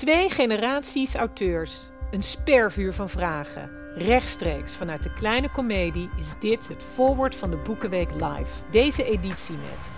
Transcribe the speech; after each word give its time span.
Twee 0.00 0.30
generaties 0.30 1.14
auteurs. 1.14 1.90
Een 2.10 2.22
spervuur 2.22 2.92
van 2.92 3.08
vragen. 3.08 3.70
Rechtstreeks 3.94 4.74
vanuit 4.74 5.02
de 5.02 5.12
kleine 5.12 5.50
komedie 5.50 6.10
is 6.18 6.38
dit 6.38 6.68
het 6.68 6.82
voorwoord 6.82 7.34
van 7.34 7.50
de 7.50 7.56
Boekenweek 7.56 8.10
Live. 8.10 8.70
Deze 8.70 9.04
editie 9.04 9.54
met 9.54 9.92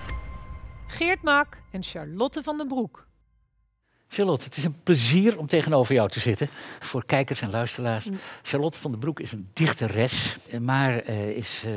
Geert 0.87 1.23
Mak 1.23 1.63
en 1.71 1.83
Charlotte 1.83 2.43
van 2.43 2.57
den 2.57 2.69
Broek. 2.69 3.07
Charlotte, 4.15 4.45
het 4.45 4.57
is 4.57 4.65
een 4.65 4.83
plezier 4.83 5.39
om 5.39 5.47
tegenover 5.47 5.95
jou 5.95 6.09
te 6.09 6.21
zitten. 6.21 6.49
Voor 6.81 7.05
kijkers 7.05 7.41
en 7.41 7.51
luisteraars. 7.51 8.05
Mm. 8.05 8.19
Charlotte 8.43 8.79
van 8.79 8.91
den 8.91 9.01
Broek 9.01 9.21
is 9.21 9.33
een 9.33 9.49
dichteres, 9.53 10.37
maar 10.61 10.99
eh, 10.99 11.29
is, 11.29 11.63
eh, 11.67 11.73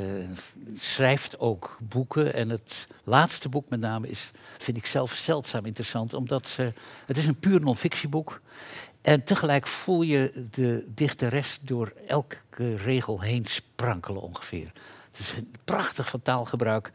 schrijft 0.80 1.40
ook 1.40 1.77
boeken. 1.82 2.34
En 2.34 2.50
het 2.50 2.88
laatste 3.04 3.50
boek 3.50 3.70
met 3.70 3.80
name 3.80 4.08
is, 4.09 4.32
vind 4.58 4.77
ik 4.77 4.86
zelf 4.86 5.13
zeldzaam 5.13 5.66
interessant, 5.66 6.13
omdat 6.13 6.48
ze, 6.48 6.73
het 7.05 7.18
is 7.18 7.26
een 7.26 7.40
puur 7.40 7.62
non-fictieboek. 7.62 8.41
En 9.02 9.23
tegelijk 9.23 9.67
voel 9.67 10.02
je 10.02 10.48
de 10.52 10.86
dichteres 10.88 11.59
door 11.62 11.94
elke 12.08 12.76
regel 12.76 13.22
heen 13.22 13.45
sprankelen 13.45 14.22
ongeveer. 14.22 14.72
Het 15.16 15.26
is 15.26 15.34
een 15.38 15.55
prachtig 15.64 16.10
van 16.10 16.22
taalgebruik. 16.22 16.92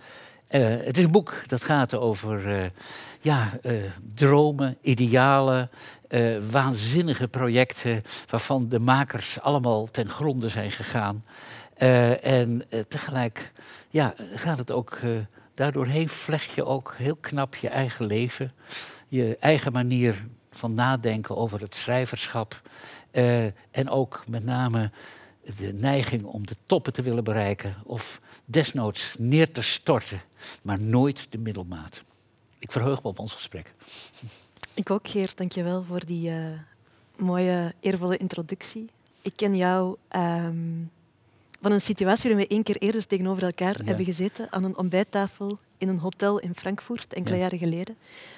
Eh, 0.48 0.62
het 0.62 0.97
is 0.97 1.05
een 1.05 1.10
boek 1.10 1.34
dat 1.47 1.65
gaat 1.65 1.95
over 1.95 2.52
eh, 2.52 2.66
ja, 3.20 3.59
eh, 3.62 3.74
dromen, 4.15 4.77
idealen, 4.83 5.70
waanzinnige 6.51 7.29
projecten 7.29 8.02
waarvan 8.29 8.69
de 8.69 8.79
makers 8.79 9.41
allemaal 9.41 9.87
ten 9.87 10.09
gronde 10.09 10.48
zijn 10.48 10.70
gegaan. 10.70 11.24
En 12.23 12.65
tegelijk 12.88 13.52
ja, 13.91 14.15
gaat 14.34 14.59
het 14.59 14.71
ook, 14.71 14.98
daardoorheen 15.55 16.09
vlecht 16.09 16.51
je 16.51 16.65
ook 16.65 16.95
heel 16.96 17.16
knap 17.21 17.55
je 17.55 17.68
eigen 17.68 18.07
leven, 18.07 18.52
je 19.09 19.37
eigen 19.41 19.73
manier 19.73 20.27
van 20.51 20.74
nadenken 20.74 21.37
over 21.37 21.60
het 21.60 21.74
schrijverschap. 21.74 22.60
en 23.71 23.88
ook 23.88 24.24
met 24.29 24.45
name 24.45 24.90
de 25.56 25.73
neiging 25.73 26.24
om 26.24 26.46
de 26.46 26.56
toppen 26.66 26.93
te 26.93 27.02
willen 27.02 27.24
bereiken 27.24 27.76
of 27.84 28.20
desnoods 28.45 29.15
neer 29.18 29.52
te 29.52 29.62
storten, 29.62 30.20
maar 30.62 30.80
nooit 30.80 31.26
de 31.30 31.38
middelmaat. 31.38 32.02
Ik 32.59 32.73
verheug 32.73 33.02
me 33.02 33.09
op 33.09 33.18
ons 33.18 33.32
gesprek. 33.32 33.73
Ik 34.74 34.90
ook, 34.90 35.09
Geert. 35.09 35.37
Dank 35.37 35.52
je 35.52 35.62
wel 35.62 35.82
voor 35.84 36.06
die 36.06 36.30
eh, 36.30 36.46
mooie, 37.16 37.74
eervolle 37.80 38.16
introductie. 38.16 38.88
Ik 39.23 39.32
ken 39.37 39.56
jou 39.56 39.96
ehm, 40.09 40.56
van 41.60 41.73
een 41.73 41.80
situatie 41.80 42.30
waarin 42.30 42.46
we 42.48 42.54
één 42.54 42.62
keer 42.62 42.76
eerder 42.76 43.06
tegenover 43.06 43.43
elkaar 43.43 43.78
Ja. 43.78 43.84
hebben 43.84 44.04
gezeten 44.04 44.52
aan 44.52 44.65
een 44.65 44.76
ontbijttafel 44.76 45.59
in 45.78 45.88
een 45.88 45.98
hotel 45.98 46.38
in 46.38 46.54
Frankfurt, 46.54 47.12
enkele 47.15 47.37
Ja. 47.37 47.43
jaren 47.43 47.59
geleden. 47.59 47.96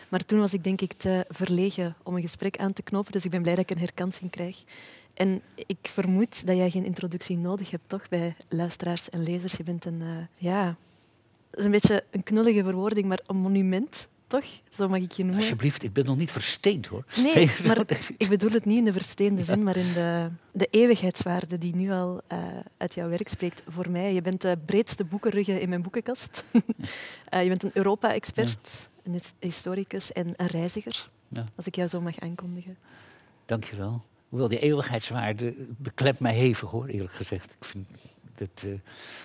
Maar 0.08 0.24
toen 0.24 0.38
was 0.38 0.52
ik 0.52 0.64
denk 0.64 0.80
ik 0.80 0.92
te 0.92 1.24
verlegen 1.28 1.96
om 2.02 2.16
een 2.16 2.22
gesprek 2.22 2.56
aan 2.58 2.72
te 2.72 2.83
knopen, 2.83 3.12
dus 3.12 3.24
ik 3.24 3.30
ben 3.30 3.42
blij 3.42 3.55
dat 3.55 3.64
ik 3.64 3.77
een 3.77 3.83
herkansing 3.83 4.30
krijg. 4.30 4.56
En 5.14 5.42
ik 5.55 5.77
vermoed 5.82 6.46
dat 6.46 6.56
jij 6.56 6.70
geen 6.70 6.84
introductie 6.84 7.36
nodig 7.36 7.70
hebt, 7.70 7.84
toch, 7.88 8.08
bij 8.08 8.36
luisteraars 8.48 9.10
en 9.10 9.22
lezers. 9.22 9.52
Je 9.52 9.62
bent 9.62 9.84
een, 9.84 10.00
eh, 10.02 10.08
ja, 10.46 10.77
dat 11.50 11.58
is 11.58 11.64
een 11.64 11.70
beetje 11.70 12.05
een 12.10 12.22
knullige 12.22 12.62
verwoording, 12.64 13.06
maar 13.06 13.20
een 13.27 13.36
monument, 13.36 14.08
toch? 14.27 14.44
Zo 14.77 14.88
mag 14.88 14.98
ik 14.98 15.12
je 15.12 15.22
noemen. 15.22 15.40
Alsjeblieft, 15.40 15.83
ik 15.83 15.92
ben 15.92 16.05
nog 16.05 16.16
niet 16.16 16.30
versteend 16.30 16.86
hoor. 16.86 17.05
Nee, 17.34 17.50
maar 17.66 17.80
ik 18.16 18.28
bedoel 18.28 18.50
het 18.50 18.64
niet 18.64 18.78
in 18.78 18.84
de 18.84 18.92
versteende 18.92 19.42
zin, 19.42 19.62
maar 19.62 19.77
in 19.77 19.92
de, 19.92 20.28
de 20.52 20.66
eeuwigheidswaarde 20.70 21.58
die 21.58 21.74
nu 21.77 21.90
al 21.90 22.20
eh, 22.27 22.38
uit 22.77 22.94
jouw 22.94 23.08
werk 23.08 23.28
spreekt 23.28 23.62
voor 23.68 23.90
mij. 23.90 24.14
Je 24.14 24.22
bent 24.22 24.40
de 24.40 24.58
breedste 24.64 25.05
boekenruggen 25.05 25.60
in 25.60 25.68
mijn 25.68 25.83
boekenkast. 25.83 26.44
Eh, 27.24 27.42
je 27.42 27.48
bent 27.48 27.62
een 27.62 27.70
Europa-expert, 27.74 28.88
een 29.02 29.12
his- 29.12 29.33
historicus 29.38 30.12
en 30.12 30.33
een 30.36 30.46
reiziger, 30.46 31.08
Ja. 31.28 31.44
als 31.56 31.66
ik 31.66 31.74
jou 31.77 31.88
zo 31.88 32.00
mag 32.00 32.20
aankondigen. 32.20 32.77
Dankjewel. 33.46 34.02
Hoewel 34.33 34.48
die 34.50 34.58
eeuwigheidswaarde 34.58 35.55
beklemt 35.69 36.19
mij 36.20 36.34
hevig 36.34 36.70
hoor, 36.70 36.86
eerlijk 36.86 37.12
gezegd. 37.12 37.50
Ik 37.50 37.64
vind 37.64 37.86
dat, 38.34 38.48
eh, 38.64 38.70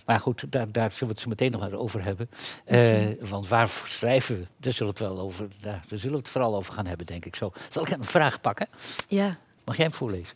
maar 0.06 0.20
goed, 0.20 0.52
daar, 0.52 0.72
daar 0.72 0.92
zullen 0.92 1.08
we 1.08 1.14
het 1.14 1.20
zo 1.20 1.30
meteen 1.30 1.52
nog 1.52 1.70
wel 1.70 1.80
over 1.80 2.04
hebben. 2.04 2.30
Eh, 2.66 3.06
want 3.30 3.48
waar 3.48 3.68
schrijven 3.68 4.40
we? 4.40 4.46
Daar 4.58 4.74
zullen, 4.74 4.94
we 4.94 5.04
het 5.04 5.14
wel 5.14 5.26
over, 5.26 5.48
daar, 5.62 5.86
daar 5.90 6.00
zullen 6.00 6.16
we 6.16 6.22
het 6.22 6.28
vooral 6.28 6.56
over 6.56 6.74
gaan 6.74 6.86
hebben, 6.86 7.06
denk 7.06 7.26
ik 7.26 7.36
zo. 7.36 7.52
Zal 7.70 7.84
ik 7.84 7.90
een 7.90 8.06
vraag 8.06 8.42
pakken? 8.42 8.68
Ja, 9.08 9.38
Mag 9.66 9.76
jij 9.76 9.86
hem 9.86 9.94
voorlezen? 9.94 10.36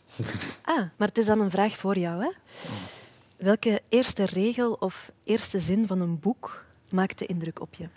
ah, 0.62 0.76
maar 0.96 1.08
het 1.08 1.18
is 1.18 1.26
dan 1.26 1.40
een 1.40 1.50
vraag 1.50 1.76
voor 1.76 1.98
jou. 1.98 2.22
Hè? 2.22 2.30
Welke 3.36 3.80
eerste 3.88 4.24
regel 4.24 4.72
of 4.72 5.10
eerste 5.24 5.60
zin 5.60 5.86
van 5.86 6.00
een 6.00 6.20
boek 6.20 6.64
maakte 6.90 7.26
indruk 7.26 7.60
op 7.60 7.74
je? 7.74 7.88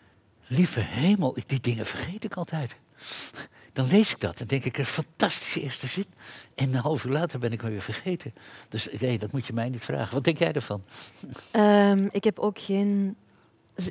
Lieve 0.48 0.80
hemel, 0.80 1.38
die 1.46 1.60
dingen 1.60 1.86
vergeet 1.86 2.24
ik 2.24 2.34
altijd. 2.34 2.76
Dan 3.76 3.88
lees 3.88 4.12
ik 4.12 4.20
dat 4.20 4.40
en 4.40 4.48
denk 4.48 4.64
ik, 4.64 4.78
een 4.78 4.86
fantastische 4.86 5.62
eerste 5.62 5.88
zin. 5.88 6.06
En 6.56 6.74
een 6.74 6.80
half 6.80 7.06
uur 7.06 7.12
later 7.12 7.40
ben 7.40 7.52
ik 7.52 7.62
hem 7.62 7.70
weer 7.70 7.82
vergeten. 7.82 8.34
Dus 8.70 8.88
nee, 9.00 9.18
dat 9.18 9.32
moet 9.32 9.48
je 9.48 9.54
mij 9.54 9.70
niet 9.70 9.84
vragen. 9.84 10.14
Wat 10.14 10.24
denk 10.24 10.38
jij 10.38 10.52
ervan? 10.54 10.84
Ehm, 11.52 12.08
ik 12.10 12.24
heb 12.24 12.40
ook 12.40 12.60
geen 12.60 13.16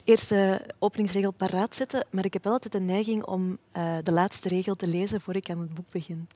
eerste 0.04 0.66
openingsregel 0.78 1.30
paraat 1.30 1.74
zitten, 1.74 2.06
maar 2.10 2.24
ik 2.24 2.32
heb 2.32 2.44
wel 2.44 2.52
altijd 2.52 2.72
de 2.72 2.80
neiging 2.80 3.24
om 3.24 3.58
eh, 3.72 3.96
de 4.02 4.12
laatste 4.12 4.48
regel 4.48 4.74
te 4.74 4.86
lezen 4.86 5.20
voor 5.20 5.36
ik 5.36 5.50
aan 5.50 5.60
het 5.60 5.74
boek 5.74 5.90
begin. 5.90 6.28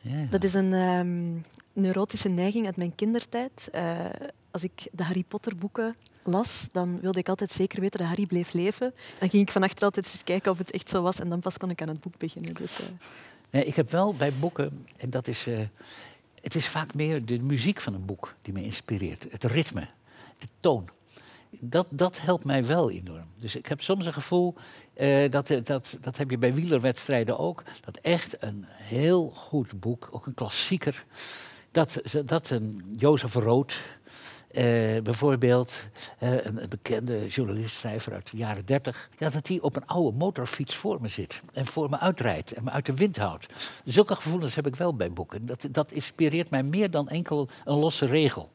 Ja. 0.00 0.26
Dat 0.30 0.44
is 0.44 0.54
een 0.54 0.72
ehm, 0.72 1.38
neurotische 1.72 2.28
neiging 2.28 2.66
uit 2.66 2.76
mijn 2.76 2.94
kindertijd. 2.94 3.68
Eh, 3.72 3.98
als 4.50 4.62
ik 4.62 4.88
de 4.92 5.04
Harry 5.04 5.24
Potter 5.28 5.56
boeken 5.56 5.96
las, 6.26 6.66
dan 6.72 7.00
wilde 7.00 7.18
ik 7.18 7.28
altijd 7.28 7.50
zeker 7.50 7.80
weten 7.80 7.98
dat 7.98 8.08
Harry 8.08 8.26
bleef 8.26 8.52
leven. 8.52 8.94
Dan 9.18 9.30
ging 9.30 9.42
ik 9.42 9.52
van 9.52 9.62
achter 9.62 9.84
altijd 9.84 10.06
eens 10.06 10.24
kijken 10.24 10.50
of 10.50 10.58
het 10.58 10.70
echt 10.70 10.88
zo 10.88 11.02
was 11.02 11.18
en 11.18 11.28
dan 11.28 11.40
pas 11.40 11.56
kon 11.56 11.70
ik 11.70 11.82
aan 11.82 11.88
het 11.88 12.00
boek 12.00 12.18
beginnen. 12.18 12.54
Dus, 12.54 12.80
eh, 12.80 12.86
Nee, 13.54 13.64
ik 13.64 13.76
heb 13.76 13.90
wel 13.90 14.14
bij 14.14 14.32
boeken, 14.32 14.86
en 14.96 15.10
dat 15.10 15.28
is, 15.28 15.46
eh, 15.46 15.58
het 16.40 16.54
is 16.54 16.66
vaak 16.66 16.94
meer 16.94 17.24
de 17.24 17.38
muziek 17.38 17.80
van 17.80 17.94
een 17.94 18.04
boek 18.04 18.34
die 18.42 18.52
me 18.52 18.64
inspireert. 18.64 19.26
Het 19.30 19.44
ritme, 19.44 19.86
de 20.38 20.46
toon. 20.60 20.88
Dat, 21.60 21.86
dat 21.90 22.20
helpt 22.20 22.44
mij 22.44 22.66
wel 22.66 22.90
enorm. 22.90 23.26
Dus 23.38 23.56
ik 23.56 23.66
heb 23.66 23.80
soms 23.80 24.06
een 24.06 24.12
gevoel, 24.12 24.54
eh, 24.94 25.30
dat, 25.30 25.50
eh, 25.50 25.64
dat, 25.64 25.96
dat 26.00 26.16
heb 26.16 26.30
je 26.30 26.38
bij 26.38 26.54
wielerwedstrijden 26.54 27.38
ook, 27.38 27.62
dat 27.84 27.96
echt 27.96 28.42
een 28.42 28.64
heel 28.68 29.30
goed 29.30 29.80
boek, 29.80 30.08
ook 30.10 30.26
een 30.26 30.34
klassieker, 30.34 31.04
dat, 31.70 32.00
dat 32.24 32.50
een 32.50 32.94
Jozef 32.96 33.34
Rood, 33.34 33.80
eh, 34.54 35.02
bijvoorbeeld, 35.02 35.74
eh, 36.18 36.44
een, 36.44 36.60
bekende 36.68 37.26
journalist, 37.26 37.76
schrijver 37.76 38.12
uit 38.12 38.30
de 38.30 38.36
jaren 38.36 38.66
dertig, 38.66 39.10
ja, 39.18 39.30
dat 39.30 39.48
hij 39.48 39.58
op 39.60 39.76
een 39.76 39.86
oude 39.86 40.16
motorfiets 40.16 40.74
voor 40.74 41.00
me 41.00 41.08
zit 41.08 41.40
en 41.52 41.66
voor 41.66 41.90
me 41.90 41.98
uitrijdt 41.98 42.52
en 42.52 42.64
me 42.64 42.70
uit 42.70 42.86
de 42.86 42.94
wind 42.94 43.16
houdt. 43.16 43.46
Zulke 43.84 44.14
gevoelens 44.14 44.54
heb 44.54 44.66
ik 44.66 44.76
wel 44.76 44.94
bij 44.94 45.12
boeken. 45.12 45.46
Dat, 45.46 45.66
dat 45.70 45.92
inspireert 45.92 46.50
mij 46.50 46.62
meer 46.62 46.90
dan 46.90 47.08
enkel 47.08 47.48
een 47.64 47.78
losse 47.78 48.06
regel. 48.06 48.50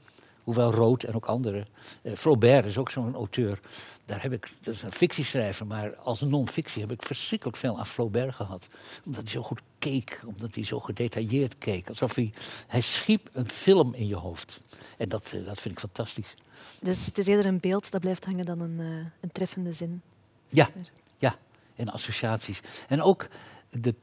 Hoewel 0.50 0.72
Rood 0.72 1.04
en 1.04 1.16
ook 1.16 1.26
anderen. 1.26 1.68
eh, 2.02 2.16
Flaubert 2.16 2.66
is 2.66 2.78
ook 2.78 2.92
zo'n 2.92 3.16
auteur. 3.16 3.60
Daar 4.06 4.22
heb 4.22 4.32
ik, 4.32 4.52
dat 4.62 4.74
is 4.74 4.82
een 4.82 4.92
fictieschrijver, 4.92 5.68
maar 5.68 5.96
als 5.96 6.22
non-fictie 6.22 6.82
heb 6.82 6.92
ik 6.92 7.04
verschrikkelijk 7.04 7.58
veel 7.58 7.80
aan 7.80 7.88
Flaubert 7.88 8.36
gehad. 8.36 8.68
Omdat 9.06 9.22
hij 9.22 9.32
zo 9.32 9.42
goed 9.42 9.62
keek, 9.80 10.22
omdat 10.26 10.56
hij 10.56 10.66
zo 10.66 10.80
gedetailleerd 10.80 11.58
keek. 11.58 11.90
Alsof 11.90 12.16
hij, 12.16 12.34
hij 12.68 12.82
schiep 12.82 13.30
een 13.34 13.50
film 13.50 13.94
in 13.94 14.08
je 14.08 14.16
hoofd. 14.16 14.60
En 14.98 15.10
dat, 15.10 15.32
eh, 15.34 15.46
dat 15.46 15.60
vind 15.60 15.74
ik 15.74 15.80
fantastisch. 15.80 16.36
dus 16.82 17.06
het 17.06 17.18
is 17.18 17.28
eerder 17.28 17.46
een 17.46 17.60
beeld 17.60 17.92
dat 17.92 18.02
blijft 18.02 18.26
hangen 18.26 18.46
dan 18.46 18.60
een, 18.60 18.80
eh, 18.80 18.86
een 19.22 19.32
treffende 19.32 19.74
zin. 19.74 20.02
Ja, 20.48 20.70
ja, 21.18 21.36
en 21.76 21.90
associaties. 21.90 22.62
En 22.88 23.02
ook 23.02 23.28
de 23.70 23.96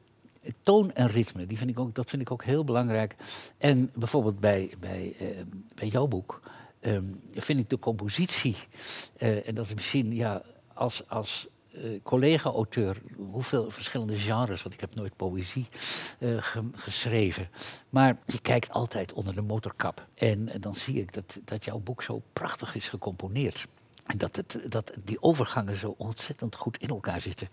toon 0.62 0.92
en 0.92 1.06
ritme, 1.08 1.46
die 1.46 1.58
vind 1.58 1.70
ik 1.70 1.78
ook, 1.78 1.94
dat 1.94 2.10
vind 2.10 2.22
ik 2.22 2.30
ook 2.30 2.44
heel 2.44 2.64
belangrijk. 2.64 3.16
En 3.58 3.90
bijvoorbeeld 3.94 4.40
bij, 4.40 4.72
bij, 4.80 5.14
eh, 5.18 5.26
bij 5.74 5.88
jouw 5.88 6.06
boek 6.06 6.40
ehm, 6.80 7.04
vind 7.32 7.58
ik 7.58 7.70
de 7.70 7.78
compositie, 7.78 8.56
eh, 9.16 9.48
en 9.48 9.54
dat 9.54 9.66
is 9.66 9.74
misschien 9.74 10.14
ja, 10.14 10.42
als, 10.74 11.08
als 11.08 11.46
eh, 11.72 11.80
collega-auteur, 12.02 13.02
hoeveel 13.30 13.70
verschillende 13.70 14.16
genres, 14.16 14.62
want 14.62 14.74
ik 14.74 14.80
heb 14.80 14.94
nooit 14.94 15.16
poëzie 15.16 15.66
ge- 16.20 16.70
geschreven. 16.72 17.48
Maar 17.90 18.18
je 18.26 18.40
kijkt 18.40 18.70
altijd 18.70 19.12
onder 19.12 19.34
de 19.34 19.42
motorkap. 19.42 20.06
En, 20.14 20.48
en 20.48 20.60
dan 20.60 20.74
zie 20.74 21.00
ik 21.00 21.12
dat, 21.12 21.38
dat 21.44 21.64
jouw 21.64 21.78
boek 21.78 22.02
zo 22.02 22.22
prachtig 22.32 22.74
is 22.74 22.88
gecomponeerd. 22.88 23.66
Dat, 24.16 24.36
het, 24.36 24.58
dat 24.68 24.92
die 25.04 25.22
overgangen 25.22 25.76
zo 25.76 25.94
ontzettend 25.98 26.54
goed 26.54 26.76
in 26.76 26.88
elkaar 26.88 27.20
zitten. 27.20 27.48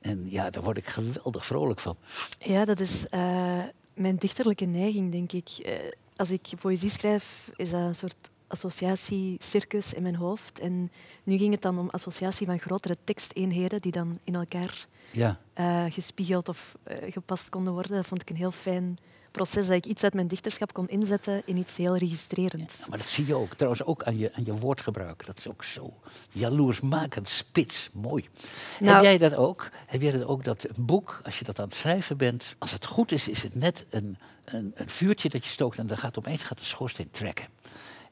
En 0.00 0.30
ja, 0.30 0.50
daar 0.50 0.62
word 0.62 0.76
ik 0.76 0.86
geweldig 0.86 1.46
vrolijk 1.46 1.80
van. 1.80 1.96
Ja, 2.38 2.64
dat 2.64 2.80
is 2.80 3.08
eh, 3.08 3.62
mijn 3.94 4.16
dichterlijke 4.16 4.64
neiging, 4.64 5.12
denk 5.12 5.32
ik. 5.32 5.48
Eh, 5.48 5.74
als 6.16 6.30
ik 6.30 6.48
poëzie 6.60 6.90
schrijf, 6.90 7.50
is 7.56 7.70
dat 7.70 7.80
een 7.80 7.94
soort 7.94 8.30
associatie 8.52 9.36
circus 9.40 9.92
in 9.92 10.02
mijn 10.02 10.16
hoofd. 10.16 10.58
En 10.58 10.90
nu 11.22 11.38
ging 11.38 11.52
het 11.52 11.62
dan 11.62 11.78
om 11.78 11.88
associatie 11.90 12.46
van 12.46 12.58
grotere 12.58 12.96
teksteenheden 13.04 13.80
die 13.80 13.92
dan 13.92 14.18
in 14.24 14.34
elkaar 14.34 14.86
Ja. 15.10 15.38
eh, 15.52 15.84
gespiegeld 15.88 16.48
of 16.48 16.74
eh, 16.82 17.12
gepast 17.12 17.48
konden 17.48 17.72
worden. 17.72 17.96
Dat 17.96 18.06
vond 18.06 18.20
ik 18.22 18.30
een 18.30 18.36
heel 18.36 18.50
fijn 18.50 18.98
proces, 19.30 19.66
dat 19.66 19.76
ik 19.76 19.86
iets 19.86 20.02
uit 20.02 20.14
mijn 20.14 20.28
dichterschap 20.28 20.72
kon 20.72 20.88
inzetten 20.88 21.42
in 21.44 21.56
iets 21.56 21.76
heel 21.76 21.96
registrerends. 21.96 22.78
Ja, 22.78 22.86
maar 22.88 22.98
dat 22.98 23.06
zie 23.06 23.26
je 23.26 23.34
ook. 23.34 23.54
Trouwens 23.54 23.84
ook 23.84 24.02
aan 24.02 24.18
je, 24.18 24.34
aan 24.34 24.44
je 24.44 24.52
woordgebruik. 24.54 25.26
Dat 25.26 25.38
is 25.38 25.48
ook 25.48 25.64
zo 25.64 25.94
jaloersmakend 26.32 27.28
spits. 27.28 27.90
Mooi. 27.92 28.28
Nou- 28.80 28.94
Heb 28.94 29.04
jij 29.04 29.18
dat 29.18 29.34
ook? 29.34 29.68
Heb 29.86 30.02
jij 30.02 30.12
dat 30.12 30.24
ook 30.24 30.44
dat 30.44 30.64
een 30.76 30.84
boek, 30.86 31.20
als 31.24 31.38
je 31.38 31.44
dat 31.44 31.58
aan 31.58 31.64
het 31.64 31.74
schrijven 31.74 32.16
bent, 32.16 32.54
als 32.58 32.72
het 32.72 32.86
goed 32.86 33.12
is, 33.12 33.28
is 33.28 33.42
het 33.42 33.54
net 33.54 33.84
een, 33.90 34.16
een, 34.44 34.72
een 34.74 34.88
vuurtje 34.90 35.28
dat 35.28 35.44
je 35.44 35.50
stookt 35.50 35.78
en 35.78 35.86
dan 35.86 35.96
gaat 35.98 36.18
opeens 36.18 36.42
gaat 36.44 36.58
de 36.58 36.64
schoorsteen 36.64 37.10
trekken. 37.10 37.46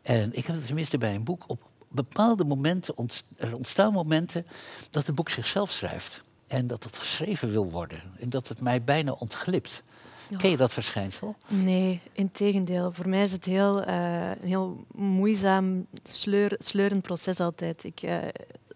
En 0.02 0.32
ik 0.32 0.46
heb 0.46 0.56
het 0.56 0.66
tenminste 0.66 0.98
bij 0.98 1.14
een 1.14 1.24
boek 1.24 1.44
op 1.46 1.62
bepaalde 1.88 2.44
momenten, 2.44 2.94
er 3.36 3.56
ontstaan 3.56 3.92
momenten 3.92 4.46
dat 4.90 5.06
het 5.06 5.14
boek 5.14 5.28
zichzelf 5.28 5.70
schrijft. 5.70 6.22
En 6.46 6.66
dat 6.66 6.84
het 6.84 6.96
geschreven 6.96 7.50
wil 7.50 7.70
worden. 7.70 8.02
En 8.20 8.30
dat 8.30 8.48
het 8.48 8.60
mij 8.60 8.84
bijna 8.84 9.12
ontglipt. 9.12 9.82
Ja. 10.28 10.36
Ken 10.36 10.50
je 10.50 10.56
dat 10.56 10.72
verschijnsel? 10.72 11.36
Nee, 11.48 12.00
integendeel. 12.12 12.92
Voor 12.92 13.08
mij 13.08 13.22
is 13.22 13.32
het 13.32 13.44
heel, 13.44 13.82
eh, 13.82 14.30
een 14.30 14.48
heel 14.48 14.84
moeizaam, 14.94 15.86
sleur, 16.04 16.54
sleurend 16.58 17.02
proces 17.02 17.40
altijd. 17.40 17.84
Ik, 17.84 18.02
eh, 18.02 18.18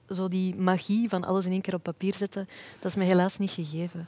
zo 0.08 0.28
die 0.28 0.54
magie 0.54 1.08
van 1.08 1.24
alles 1.24 1.44
in 1.44 1.50
één 1.50 1.60
keer 1.60 1.74
op 1.74 1.82
papier 1.82 2.14
zetten, 2.14 2.48
dat 2.80 2.90
is 2.90 2.96
me 2.96 3.04
helaas 3.04 3.38
niet 3.38 3.50
gegeven. 3.50 4.06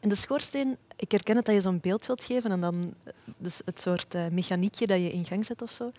En 0.00 0.08
de 0.08 0.14
schoorsteen, 0.14 0.76
ik 0.96 1.12
herken 1.12 1.36
het 1.36 1.44
dat 1.44 1.54
je 1.54 1.60
zo'n 1.60 1.80
beeld 1.80 2.06
wilt 2.06 2.24
geven 2.24 2.50
en 2.50 2.60
dan 2.60 2.94
eh, 3.04 3.12
dus 3.36 3.60
het 3.64 3.80
soort 3.80 4.14
mechaniekje 4.30 4.86
dat 4.86 4.98
je 4.98 5.12
in 5.12 5.24
gang 5.24 5.44
zet 5.44 5.62
of 5.62 5.70
zo. 5.70 5.92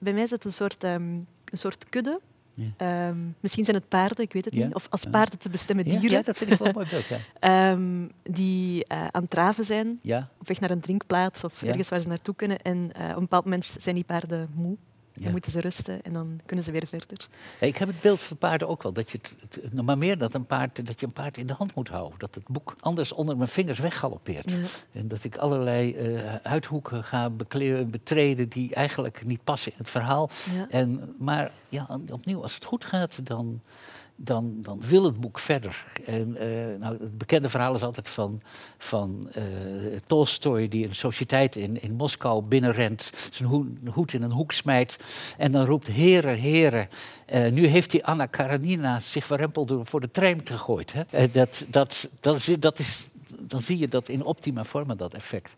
Bij 0.00 0.12
mij 0.12 0.22
is 0.22 0.30
het 0.30 0.44
een 0.44 0.52
soort, 0.52 0.84
ehm, 0.84 1.02
een 1.44 1.58
soort 1.58 1.88
kudde. 1.88 2.20
Ja. 2.54 2.66
Ehm, 2.76 3.18
misschien 3.40 3.64
zijn 3.64 3.76
het 3.76 3.88
paarden, 3.88 4.24
ik 4.24 4.32
weet 4.32 4.44
het 4.44 4.54
Ja. 4.54 4.64
niet. 4.66 4.74
Of 4.74 4.86
als 4.90 5.04
paarden 5.10 5.38
te 5.38 5.48
bestemmen 5.50 5.84
dieren. 5.84 6.10
ja, 6.10 6.22
dat 6.22 6.36
vind 6.36 6.50
ik 6.50 6.58
wel 6.58 6.72
mooi 6.72 6.86
beeld. 6.90 7.06
Ja. 7.06 7.18
ehm, 7.72 8.08
die 8.22 8.84
eh, 8.84 9.06
aan 9.10 9.22
het 9.22 9.30
draven 9.30 9.64
zijn 9.64 9.98
ja. 10.02 10.28
op 10.40 10.48
weg 10.48 10.60
naar 10.60 10.70
een 10.70 10.80
drinkplaats 10.80 11.44
of 11.44 11.62
ergens 11.62 11.88
waar 11.88 12.00
ze 12.00 12.08
naartoe 12.08 12.34
kunnen. 12.34 12.58
En 12.62 12.90
eh, 12.92 13.08
op 13.08 13.14
een 13.14 13.20
bepaald 13.20 13.44
moment 13.44 13.76
zijn 13.78 13.94
die 13.94 14.04
paarden 14.04 14.50
moe. 14.54 14.76
Dan 15.20 15.28
Ja. 15.28 15.34
moeten 15.34 15.52
ze 15.52 15.60
rusten 15.60 16.02
en 16.02 16.12
dan 16.12 16.40
kunnen 16.46 16.64
ze 16.64 16.70
weer 16.70 16.86
verder. 16.86 17.28
Ja, 17.60 17.66
ik 17.66 17.76
heb 17.76 17.88
het 17.88 18.00
beeld 18.00 18.20
van 18.20 18.36
paarden 18.36 18.68
ook 18.68 18.82
wel. 18.82 18.92
Dat 18.92 19.10
je, 19.10 19.18
het, 19.40 19.72
nou, 19.72 19.84
maar 19.84 19.98
meer 19.98 20.18
dat, 20.18 20.34
een 20.34 20.46
paard, 20.46 20.86
dat 20.86 21.00
je 21.00 21.06
een 21.06 21.12
paard 21.12 21.36
in 21.36 21.46
de 21.46 21.52
hand 21.52 21.74
moet 21.74 21.88
houden. 21.88 22.18
Dat 22.18 22.34
het 22.34 22.48
boek 22.48 22.76
anders 22.80 23.12
onder 23.12 23.36
mijn 23.36 23.48
vingers 23.48 23.78
weggaloppeert. 23.78 24.50
Ja. 24.50 24.56
En 24.92 25.08
dat 25.08 25.24
ik 25.24 25.36
allerlei 25.36 25.94
eh, 25.94 26.34
uithoeken 26.34 27.04
ga 27.04 27.30
bekle- 27.30 27.84
betreden 27.84 28.48
die 28.48 28.74
eigenlijk 28.74 29.24
niet 29.24 29.44
passen 29.44 29.72
in 29.72 29.78
het 29.78 29.90
verhaal. 29.90 30.30
En, 30.68 31.14
maar 31.18 31.50
ja, 31.68 31.86
opnieuw, 32.10 32.42
als 32.42 32.54
het 32.54 32.64
goed 32.64 32.84
gaat, 32.84 33.26
dan, 33.26 33.62
dan, 34.22 34.54
dan 34.62 34.80
wil 34.80 35.04
het 35.04 35.20
boek 35.20 35.38
verder. 35.38 35.84
En, 36.04 36.36
eh, 36.36 36.78
nou, 36.78 36.96
het 37.00 37.18
bekende 37.18 37.48
verhaal 37.48 37.74
is 37.74 37.82
altijd 37.82 38.08
van, 38.08 38.40
van 38.78 39.28
eh 39.32 39.42
Tolstoy, 40.06 40.68
die 40.68 40.86
een 40.86 40.94
sociëteit 40.94 41.56
in, 41.56 41.82
in 41.82 41.94
Moskou 41.94 42.42
binnenrent, 42.42 43.10
zijn 43.30 43.48
hoed, 43.92 44.12
in 44.12 44.22
een 44.22 44.32
hoek 44.32 44.52
smijt 44.52 44.98
en 45.38 45.50
dan 45.50 45.64
roept: 45.64 45.86
Heren, 45.86 46.36
heren. 46.36 46.88
Eh, 47.26 47.50
nu 47.50 47.66
heeft 47.66 47.90
die 47.90 48.04
Anna 48.04 48.26
Karenina 48.26 49.00
zich 49.00 49.24
verrempeld 49.24 49.72
voor 49.82 50.00
de 50.00 50.10
trein 50.10 50.40
gegooid. 50.44 50.92
Hè? 50.92 51.30
Dat, 51.30 51.64
dat, 51.68 52.08
dat 52.20 52.36
is, 52.36 52.56
dat 52.58 52.78
is, 52.78 53.06
dan 53.28 53.60
zie 53.60 53.78
je 53.78 53.88
dat 53.88 54.08
in 54.08 54.24
optima 54.24 54.64
forma, 54.64 54.94
dat 54.94 55.14
effect. 55.14 55.56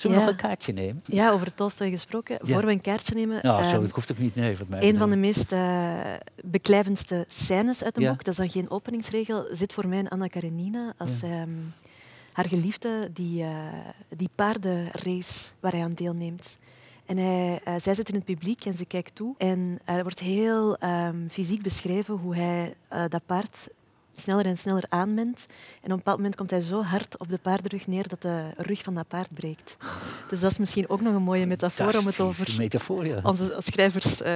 Zullen 0.00 0.16
we 0.16 0.22
Ja. 0.22 0.28
nog 0.30 0.40
een 0.40 0.48
kaartje 0.48 0.72
nemen? 0.72 1.02
ja, 1.06 1.30
over 1.30 1.54
Tolstoy 1.54 1.90
gesproken. 1.90 2.38
Ja. 2.44 2.54
Voor 2.54 2.64
we 2.66 2.72
een 2.72 2.80
kaartje 2.80 3.14
nemen. 3.14 3.38
Nou, 3.42 3.62
zo, 3.62 3.70
ehm, 3.70 3.80
dat 3.82 3.90
hoeft 3.90 4.12
ook 4.12 4.18
niet. 4.18 4.34
Nee, 4.34 4.56
mij 4.68 4.88
een 4.88 4.98
van 4.98 5.10
de 5.10 5.16
meest 5.16 5.52
eh, 5.52 5.98
beklijvendste 6.44 7.24
scènes 7.28 7.84
uit 7.84 7.96
een 7.96 8.02
Ja. 8.02 8.10
boek, 8.10 8.24
dat 8.24 8.28
is 8.28 8.36
dan 8.40 8.50
geen 8.50 8.70
openingsregel, 8.70 9.46
zit 9.52 9.72
voor 9.72 9.88
mij 9.88 9.98
in 9.98 10.08
Anna 10.08 10.26
Karenina 10.26 10.92
als 10.98 11.20
Ja. 11.20 11.26
ehm, 11.28 11.48
haar 12.32 12.48
geliefde 12.48 13.10
die, 13.12 13.42
eh, 13.42 13.48
die 14.16 14.28
paardenrace 14.34 15.48
waar 15.60 15.72
hij 15.72 15.82
aan 15.82 15.94
deelneemt. 15.94 16.58
En 17.06 17.16
hij, 17.16 17.60
eh, 17.64 17.74
zij 17.78 17.94
zit 17.94 18.08
in 18.08 18.14
het 18.14 18.24
publiek 18.24 18.64
en 18.64 18.76
ze 18.76 18.84
kijkt 18.84 19.14
toe. 19.14 19.34
En 19.38 19.78
er 19.84 20.02
wordt 20.02 20.18
heel 20.20 20.76
ehm, 20.76 21.28
fysiek 21.28 21.62
beschreven 21.62 22.14
hoe 22.14 22.36
hij 22.36 22.74
dat 23.08 23.26
paard 23.26 23.68
sneller 24.12 24.46
en 24.46 24.58
sneller 24.58 24.84
aanment. 24.88 25.46
En 25.48 25.84
op 25.84 25.90
een 25.90 25.96
bepaald 25.96 26.16
moment 26.16 26.36
komt 26.36 26.50
hij 26.50 26.60
zo 26.60 26.82
hard 26.82 27.18
op 27.18 27.28
de 27.28 27.38
paardenrug 27.38 27.86
neer 27.86 28.08
dat 28.08 28.22
de 28.22 28.42
rug 28.56 28.82
van 28.82 28.94
dat 28.94 29.08
paard 29.08 29.34
breekt. 29.34 29.76
Dus 30.28 30.40
dat 30.40 30.50
is 30.50 30.58
misschien 30.58 30.88
ook 30.88 31.00
nog 31.00 31.14
een 31.14 31.22
mooie 31.22 31.46
metafoor 31.46 31.94
om 31.98 32.06
het 32.06 32.20
over 32.20 32.54
metafoor, 32.56 33.06
ja. 33.06 33.20
onze 33.22 33.56
schrijvers 33.58 34.20
eh, 34.22 34.34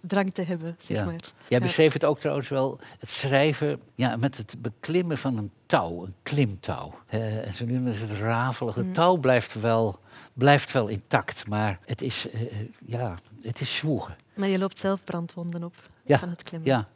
drang 0.00 0.34
te 0.34 0.42
hebben, 0.42 0.76
zeg 0.78 0.96
Ja. 0.96 1.04
maar. 1.04 1.14
Jij 1.48 1.58
Ja. 1.58 1.58
beschreef 1.58 1.92
het 1.92 2.04
ook 2.04 2.18
trouwens 2.18 2.48
wel, 2.48 2.78
het 2.98 3.10
schrijven 3.10 3.80
ja, 3.94 4.16
met 4.16 4.36
het 4.36 4.54
beklimmen 4.58 5.18
van 5.18 5.36
een 5.38 5.50
touw, 5.66 6.04
een 6.04 6.14
klimtouw. 6.22 6.94
En 7.06 7.54
zo 7.54 7.64
nu 7.64 7.90
is 7.90 8.00
het 8.00 8.10
rafelig. 8.10 8.74
Het 8.74 8.86
Mm. 8.86 8.92
touw 8.92 9.16
blijft 9.16 9.60
wel, 9.60 9.98
blijft 10.32 10.72
wel 10.72 10.88
intact, 10.88 11.46
maar 11.48 11.78
het 11.84 12.02
is, 12.02 12.30
eh, 12.30 12.40
eh, 12.40 12.48
ja, 12.86 13.14
het 13.40 13.60
is 13.60 13.76
zwoegen. 13.76 14.16
Maar 14.34 14.48
je 14.48 14.58
loopt 14.58 14.78
zelf 14.78 15.04
brandwonden 15.04 15.64
op 15.64 15.74
Ja, 16.04 16.18
van 16.18 16.28
het 16.28 16.42
klimmen. 16.42 16.68
Ja. 16.70 16.88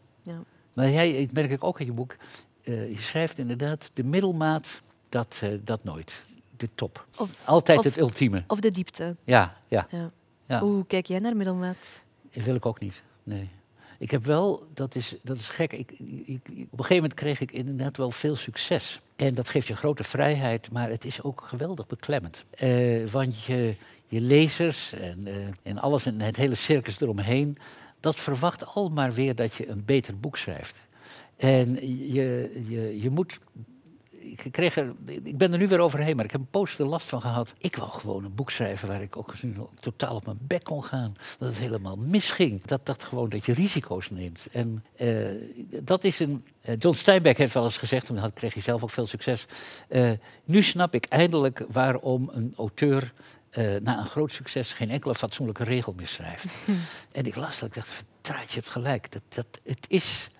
Maar 0.72 0.90
jij, 0.90 1.10
ik 1.12 1.32
merk 1.32 1.50
ik 1.50 1.64
ook 1.64 1.80
in 1.80 1.86
je 1.86 1.92
boek, 1.92 2.16
eh, 2.62 2.90
je 2.90 3.00
schrijft 3.00 3.38
inderdaad 3.38 3.90
de 3.94 4.04
middelmaat, 4.04 4.80
dat, 5.08 5.38
eh, 5.42 5.50
dat 5.64 5.84
nooit. 5.84 6.22
De 6.56 6.68
top. 6.74 7.06
Of, 7.18 7.30
Altijd 7.44 7.78
of- 7.78 7.84
het 7.84 7.98
ultieme. 7.98 8.44
of 8.46 8.60
de 8.60 8.70
diepte. 8.70 9.16
Ja, 9.24 9.56
ja. 9.68 9.86
Ja. 9.90 10.10
ja. 10.46 10.60
Hoe 10.60 10.86
kijk 10.86 11.06
jij 11.06 11.18
naar 11.18 11.36
middelmaat? 11.36 11.76
Dat 12.32 12.44
wil 12.44 12.54
ik 12.54 12.66
ook 12.66 12.80
niet. 12.80 13.02
Nee. 13.22 13.48
Ik 13.98 14.10
heb 14.10 14.24
wel, 14.24 14.66
dat 14.74 14.94
is, 14.94 15.16
dat 15.22 15.36
is 15.36 15.48
gek. 15.48 15.72
Ik, 15.72 15.90
op 15.90 15.98
een 16.00 16.68
gegeven 16.70 16.94
moment 16.94 17.14
kreeg 17.14 17.40
ik 17.40 17.52
inderdaad 17.52 17.96
wel 17.96 18.10
veel 18.10 18.36
succes. 18.36 19.00
En 19.16 19.34
dat 19.34 19.48
geeft 19.48 19.66
je 19.66 19.76
grote 19.76 20.04
vrijheid, 20.04 20.70
maar 20.72 20.88
het 20.88 21.04
is 21.04 21.22
ook 21.22 21.42
geweldig 21.46 21.86
beklemmend. 21.86 22.44
Eh, 22.50 23.06
want 23.10 23.42
je, 23.42 23.76
je 24.06 24.20
lezers 24.20 24.92
en, 24.92 25.26
en 25.62 25.78
alles 25.78 26.06
en 26.06 26.20
het 26.20 26.36
hele 26.36 26.54
circus 26.54 27.00
eromheen, 27.00 27.58
dat 28.00 28.20
verwacht 28.20 28.66
al 28.66 28.88
maar 28.88 29.12
weer 29.12 29.34
dat 29.34 29.54
je 29.54 29.68
een 29.68 29.84
beter 29.84 30.18
boek 30.18 30.36
schrijft. 30.36 30.80
En 31.36 31.74
je, 32.12 32.62
je, 32.68 33.00
je 33.02 33.10
moet. 33.10 33.38
Ik, 34.10 34.46
kreeg 34.50 34.76
er, 34.76 34.92
ik 35.22 35.38
ben 35.38 35.52
er 35.52 35.58
nu 35.58 35.68
weer 35.68 35.80
overheen, 35.80 36.16
maar 36.16 36.24
ik 36.24 36.30
heb 36.30 36.40
een 36.40 36.46
poos 36.50 36.78
er 36.78 36.86
last 36.86 37.06
van 37.06 37.20
gehad. 37.20 37.54
Ik 37.58 37.76
wou 37.76 37.90
gewoon 37.90 38.24
een 38.24 38.34
boek 38.34 38.50
schrijven 38.50 38.88
waar 38.88 39.02
ik 39.02 39.16
ook 39.16 39.34
totaal 39.80 40.14
op 40.14 40.24
mijn 40.26 40.38
bek 40.40 40.64
kon 40.64 40.84
gaan. 40.84 41.16
Dat 41.38 41.48
het 41.48 41.58
helemaal 41.58 41.96
misging. 41.96 42.62
Dat, 42.64 42.86
dat 42.86 43.02
gewoon 43.02 43.28
dat 43.28 43.46
je 43.46 43.52
risico's 43.52 44.10
neemt. 44.10 44.46
En 44.52 44.84
eh, 44.96 45.26
dat 45.82 46.04
is 46.04 46.18
een. 46.18 46.44
eh, 46.62 46.74
John 46.78 46.96
Steinbeck 46.96 47.36
heeft 47.38 47.54
wel 47.54 47.64
eens 47.64 47.78
gezegd, 47.78 48.06
toen 48.06 48.16
had, 48.16 48.32
kreeg 48.32 48.52
hij 48.54 48.62
zelf 48.62 48.82
ook 48.82 48.90
veel 48.90 49.06
succes. 49.06 49.46
eh, 49.88 50.10
nu 50.44 50.62
snap 50.62 50.94
ik 50.94 51.04
eindelijk 51.06 51.64
waarom 51.68 52.30
een 52.32 52.52
auteur 52.56 53.12
eh, 53.50 53.74
na 53.82 53.98
een 53.98 54.06
groot 54.06 54.32
succes 54.32 54.72
geen 54.72 54.90
enkele 54.90 55.14
fatsoenlijke 55.14 55.64
regel 55.64 55.92
meer 55.96 56.06
schrijft. 56.06 56.44
En 57.12 57.26
ik 57.26 57.34
las 57.36 57.58
dat, 57.58 57.68
ik 57.68 57.74
dacht, 57.74 57.88
verdraaid, 57.88 58.48
je 58.52 58.54
hebt 58.58 58.70
gelijk. 58.70 59.12
Dat, 59.12 59.22
dat, 59.28 59.46
het, 59.64 59.86
is, 59.88 60.30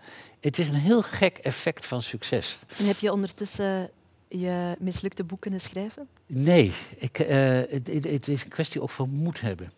het 0.41 0.59
is 0.59 0.69
een 0.69 0.75
heel 0.75 1.03
gek 1.03 1.39
effect 1.39 1.87
van 1.87 2.03
succes. 2.03 2.59
En 2.79 2.87
heb 2.87 2.99
je 2.99 3.13
ondertussen 3.13 3.91
je 4.29 4.77
mislukte 4.79 5.25
boek 5.25 5.41
kunnen 5.41 5.61
schrijven? 5.61 6.09
Nee, 6.27 6.73
ik, 6.97 7.19
eh, 7.19 7.37
het, 7.69 7.87
het- 7.87 8.05
het 8.05 8.29
is 8.29 8.43
een 8.43 8.49
kwestie 8.49 8.83
ook 8.83 8.91
van 8.91 9.11
moed 9.11 9.41
hebben. 9.41 9.73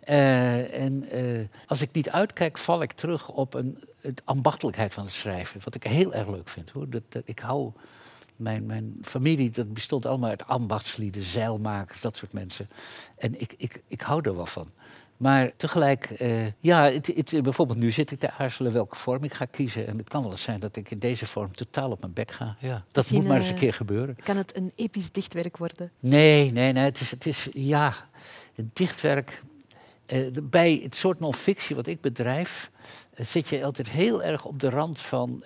Eh, 0.00 0.80
en 0.80 1.08
als 1.66 1.80
ik 1.80 1.92
niet 1.92 2.10
uitkijk, 2.10 2.58
val 2.58 2.82
ik 2.82 2.92
terug 2.92 3.28
op 3.28 3.54
een, 3.54 3.84
het 4.00 4.22
ambachtelijkheid 4.24 4.92
van 4.92 5.04
het 5.04 5.12
schrijven. 5.12 5.60
Wat 5.64 5.74
ik 5.74 5.82
heel 5.82 6.14
erg 6.14 6.28
leuk 6.28 6.48
vind. 6.48 6.70
Hoor. 6.70 6.90
Dat, 6.90 7.02
dat, 7.08 7.22
ik 7.24 7.38
hou, 7.38 7.72
mijn, 8.36 8.66
mijn 8.66 8.98
familie 9.02 9.50
dat 9.50 9.72
bestond 9.72 10.06
allemaal 10.06 10.30
uit 10.30 10.46
ambachtslieden, 10.46 11.22
zeilmakers, 11.22 12.00
dat 12.00 12.16
soort 12.16 12.32
mensen. 12.32 12.68
En 13.16 13.40
ik, 13.40 13.54
ik, 13.56 13.82
ik 13.88 14.00
hou 14.00 14.20
er 14.22 14.36
wel 14.36 14.46
van. 14.46 14.68
Maar 15.16 15.52
tegelijk, 15.56 16.04
eh, 16.04 16.46
ja, 16.58 16.90
het, 16.90 17.06
het, 17.06 17.42
bijvoorbeeld 17.42 17.78
nu 17.78 17.90
zit 17.90 18.10
ik 18.10 18.18
te 18.18 18.30
aarzelen 18.30 18.72
welke 18.72 18.96
vorm 18.96 19.24
ik 19.24 19.32
ga 19.32 19.44
kiezen. 19.44 19.86
En 19.86 19.98
het 19.98 20.08
kan 20.08 20.22
wel 20.22 20.30
eens 20.30 20.42
zijn 20.42 20.60
dat 20.60 20.76
ik 20.76 20.90
in 20.90 20.98
deze 20.98 21.26
vorm 21.26 21.54
totaal 21.54 21.90
op 21.90 22.00
mijn 22.00 22.12
bek 22.12 22.30
ga. 22.30 22.56
Ja, 22.58 22.72
dat 22.74 22.84
Misschien, 22.94 23.18
moet 23.18 23.28
maar 23.28 23.36
eens 23.38 23.48
een 23.48 23.54
keer 23.54 23.72
gebeuren. 23.74 24.16
Kan 24.24 24.36
het 24.36 24.56
een 24.56 24.72
episch 24.74 25.12
dichtwerk 25.12 25.56
worden? 25.56 25.90
Nee, 26.00 26.52
nee, 26.52 26.72
nee. 26.72 26.84
Het 26.84 27.00
is, 27.00 27.10
het 27.10 27.26
is 27.26 27.48
ja, 27.52 27.94
het 28.54 28.76
dichtwerk. 28.76 29.42
eh, 30.06 30.20
bij 30.42 30.80
het 30.82 30.94
soort 30.94 31.20
non-fictie 31.20 31.76
wat 31.76 31.86
ik 31.86 32.00
bedrijf, 32.00 32.70
eh, 33.14 33.24
zit 33.26 33.48
je 33.48 33.64
altijd 33.64 33.90
heel 33.90 34.22
erg 34.22 34.44
op 34.44 34.60
de 34.60 34.70
rand 34.70 35.00
van. 35.00 35.42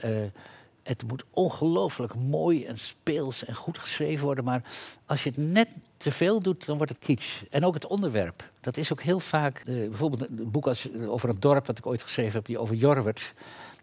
Eh, 0.89 0.95
het 0.95 1.09
moet 1.09 1.25
ongelooflijk 1.31 2.15
mooi 2.15 2.65
en 2.65 2.79
speels 2.79 3.45
en 3.45 3.55
goed 3.55 3.79
geschreven 3.79 4.25
worden. 4.25 4.45
Maar 4.45 4.63
als 5.07 5.23
je 5.23 5.29
het 5.29 5.39
net 5.39 5.69
te 5.97 6.11
veel 6.11 6.41
doet, 6.41 6.67
dan 6.67 6.77
wordt 6.77 6.93
het 6.93 7.05
kitsch. 7.05 7.43
En 7.51 7.65
ook 7.65 7.75
het 7.75 7.87
onderwerp. 7.87 8.51
Dat 8.61 8.77
is 8.77 8.93
ook 8.93 9.03
heel 9.03 9.21
vaak. 9.21 9.59
eh, 9.59 9.75
bijvoorbeeld 9.75 10.29
een 10.29 10.51
boek 10.51 10.67
als, 10.67 10.89
over 11.07 11.29
een 11.29 11.41
dorp 11.41 11.67
wat 11.67 11.79
ik 11.79 11.87
ooit 11.87 12.03
geschreven 12.03 12.33
heb, 12.33 12.47
die 12.47 12.59
over 12.59 12.75
Jorwert. 12.77 13.33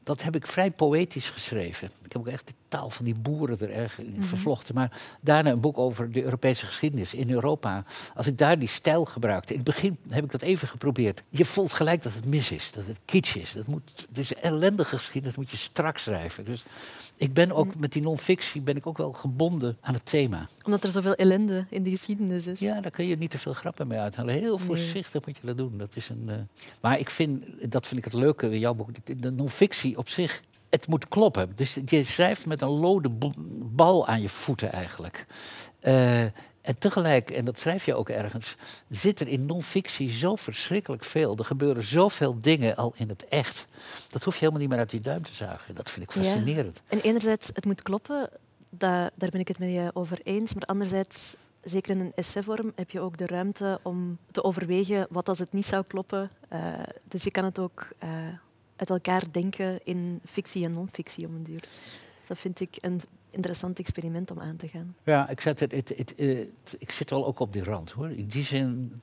Dat 0.04 0.24
heb 0.24 0.36
ik 0.36 0.48
vrij 0.48 0.72
poëtisch 0.72 1.30
geschreven. 1.30 1.88
Ik 2.04 2.12
heb 2.12 2.18
ook 2.18 2.28
echt 2.28 2.54
taal 2.68 2.90
van 2.90 3.06
die 3.06 3.16
boeren 3.16 3.60
er 3.60 3.72
erg 3.72 4.00
in 4.00 4.24
vervlochten. 4.24 4.76
Maar 4.76 5.02
daarna 5.22 5.52
een 5.52 5.60
boek 5.60 5.78
over 5.78 6.12
de 6.12 6.24
Europese 6.24 6.66
geschiedenis 6.66 7.14
in 7.14 7.30
Europa. 7.30 7.84
Als 8.16 8.28
ik 8.28 8.38
daar 8.38 8.60
die 8.60 8.68
stijl 8.68 9.06
gebruikte. 9.06 9.54
In 9.54 9.60
het 9.60 9.68
begin 9.68 9.98
heb 10.10 10.24
ik 10.24 10.32
dat 10.32 10.42
even 10.42 10.68
geprobeerd. 10.68 11.24
Je 11.30 11.46
voelt 11.46 11.74
gelijk 11.74 12.04
dat 12.04 12.14
het 12.14 12.26
mis 12.26 12.52
is, 12.52 12.72
dat 12.72 12.86
het 12.86 13.00
kitsch 13.06 13.36
is. 13.36 13.54
Dat 13.54 13.68
moet, 13.68 14.08
dus 14.10 14.34
ellendige 14.34 14.98
geschiedenis 14.98 15.38
moet 15.38 15.52
je 15.52 15.58
strak 15.58 15.98
schrijven. 15.98 16.46
Dus 16.46 16.64
ik 17.16 17.34
ben 17.34 17.52
ook 17.52 17.76
met 17.76 17.92
die 17.92 18.02
non-fictie 18.02 18.62
ben 18.62 18.76
ik 18.76 18.88
ook 18.88 18.98
wel 18.98 19.14
gebonden 19.14 19.78
aan 19.82 19.94
het 19.94 20.06
thema. 20.06 20.48
Omdat 20.66 20.84
er 20.84 20.90
zoveel 20.90 21.14
ellende 21.14 21.66
in 21.70 21.84
de 21.84 21.90
geschiedenis 21.90 22.48
is. 22.48 22.60
Ja, 22.60 22.82
daar 22.82 22.92
kun 22.92 23.06
je 23.06 23.18
niet 23.18 23.32
te 23.32 23.38
veel 23.38 23.54
grappen 23.54 23.88
mee 23.88 24.00
uithalen. 24.00 24.34
Heel 24.34 24.58
voorzichtig 24.58 25.26
moet 25.26 25.38
je 25.42 25.48
dat 25.48 25.58
doen. 25.58 25.78
Dat 25.78 25.96
is 25.96 26.10
een, 26.10 26.24
uh... 26.28 26.36
Maar 26.82 27.00
ik 27.00 27.10
vind, 27.10 27.72
dat 27.72 27.88
vind 27.88 28.00
ik 28.00 28.06
het 28.06 28.14
leuke 28.14 28.52
in 28.52 28.60
jouw 28.60 28.74
boek, 28.74 28.90
de 29.20 29.32
non-fictie 29.32 29.98
op 29.98 30.10
zich 30.10 30.42
het 30.70 30.88
moet 30.88 31.08
kloppen. 31.08 31.52
Dus 31.56 31.78
je 31.86 32.04
schrijft 32.04 32.46
met 32.46 32.62
een 32.62 32.70
lode 32.70 33.10
bal 33.64 34.08
aan 34.08 34.22
je 34.22 34.30
voeten 34.30 34.72
eigenlijk. 34.72 35.26
Uh, 35.82 36.22
en 36.66 36.80
tegelijk, 36.80 37.30
en 37.30 37.46
dat 37.46 37.60
schrijf 37.60 37.86
je 37.86 37.96
ook 37.96 38.10
ergens, 38.10 38.56
zit 38.90 39.20
er 39.20 39.28
in 39.28 39.46
non-fictie 39.46 40.10
zo 40.10 40.36
verschrikkelijk 40.36 41.04
veel. 41.04 41.38
Er 41.38 41.46
gebeuren 41.46 41.84
zoveel 41.84 42.42
dingen 42.42 42.76
al 42.76 42.94
in 42.98 43.10
het 43.10 43.28
echt. 43.28 43.68
Dat 44.10 44.24
hoef 44.24 44.34
je 44.34 44.40
helemaal 44.40 44.62
niet 44.62 44.70
meer 44.70 44.80
uit 44.80 44.90
die 44.90 45.00
duim 45.00 45.24
te 45.24 45.34
zuigen. 45.34 45.76
Dat 45.76 45.90
vind 45.90 46.06
ik 46.06 46.12
fascinerend. 46.12 46.82
Ja. 46.90 46.98
En 46.98 47.04
enerzijds, 47.04 47.50
het 47.54 47.66
moet 47.66 47.82
kloppen, 47.82 48.30
daar 48.70 49.12
ben 49.16 49.40
ik 49.40 49.48
het 49.48 49.60
met 49.60 49.72
je 49.72 49.92
over 49.94 50.20
eens. 50.24 50.54
Maar 50.54 50.64
anderzijds, 50.64 51.36
zeker 51.64 51.92
in 51.92 52.00
een 52.00 52.14
essayvorm, 52.16 52.72
heb 52.76 52.90
je 52.90 53.00
ook 53.00 53.18
de 53.18 53.28
ruimte 53.28 53.80
om 53.84 54.18
te 54.32 54.44
overwegen 54.44 55.08
wat 55.10 55.30
als 55.30 55.40
het 55.40 55.54
niet 55.54 55.66
zou 55.66 55.84
kloppen. 55.88 56.30
Uh, 56.54 56.60
dus 57.08 57.24
je 57.24 57.32
kan 57.32 57.44
het 57.44 57.60
ook 57.60 57.88
uh, 58.04 58.10
uit 58.76 58.90
elkaar 58.90 59.24
denken 59.32 59.80
in 59.84 60.20
fictie 60.26 60.66
en 60.66 60.72
non-fictie 60.72 61.28
om 61.28 61.36
een 61.36 61.44
duur. 61.44 61.60
Dus 62.20 62.28
dat 62.28 62.38
vind 62.38 62.60
ik 62.60 62.78
een 62.82 63.02
interessant 63.30 63.80
experiment 63.80 64.32
om 64.32 64.40
aan 64.40 64.56
te 64.56 64.68
gaan. 64.68 64.96
Ja, 65.04 65.30
ik, 65.30 65.42
zet 65.42 65.60
het, 65.60 65.72
het, 65.72 65.90
het, 65.90 66.14
ik 66.78 66.92
zit 66.92 67.10
wel 67.10 67.26
ook 67.26 67.40
op 67.40 67.54
die 67.54 67.64
rand 67.64 67.92
hoor. 67.92 68.10
In 68.10 68.28
die 68.28 68.44
zin 68.44 69.02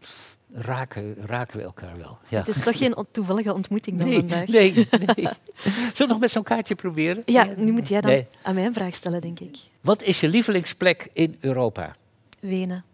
raken, 0.52 1.14
raken 1.14 1.56
we 1.56 1.62
elkaar 1.62 1.96
wel. 1.96 2.18
Ja. 2.28 2.38
Het 2.38 2.48
is 2.48 2.62
toch 2.62 2.78
geen 2.78 2.94
toevallige 3.10 3.54
ontmoeting 3.54 3.98
dan 3.98 4.08
nee, 4.08 4.16
vandaag? 4.18 4.46
Nee, 4.46 4.72
nee. 5.14 5.28
Zullen 5.64 5.94
we 5.96 6.06
nog 6.06 6.20
met 6.20 6.30
zo'n 6.30 6.42
kaartje 6.42 6.74
proberen? 6.74 7.22
Ja, 7.26 7.54
nu 7.56 7.72
moet 7.72 7.88
jij 7.88 8.00
dan 8.00 8.24
aan 8.42 8.54
mij 8.54 8.66
een 8.66 8.74
vraag 8.74 8.94
stellen, 8.94 9.20
denk 9.20 9.40
ik. 9.40 9.56
Wat 9.80 10.02
is 10.02 10.20
je 10.20 10.28
lievelingsplek 10.28 11.08
in 11.12 11.36
Europa? 11.40 11.96
Wenen. 12.40 12.84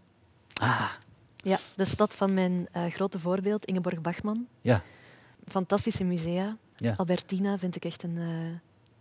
Ah. 0.54 0.90
Ja, 1.36 1.58
de 1.76 1.84
stad 1.84 2.14
van 2.14 2.34
mijn 2.34 2.68
uh, 2.76 2.86
grote 2.86 3.18
voorbeeld, 3.18 3.64
Ingeborg 3.64 4.00
Bachmann. 4.00 4.46
Ja. 4.60 4.82
Fantastische 5.46 6.04
musea. 6.04 6.56
Ja. 6.78 6.94
Albertina 6.96 7.58
vind 7.58 7.76
ik 7.76 7.84
echt 7.84 8.02
een 8.02 8.16
uh, 8.16 8.26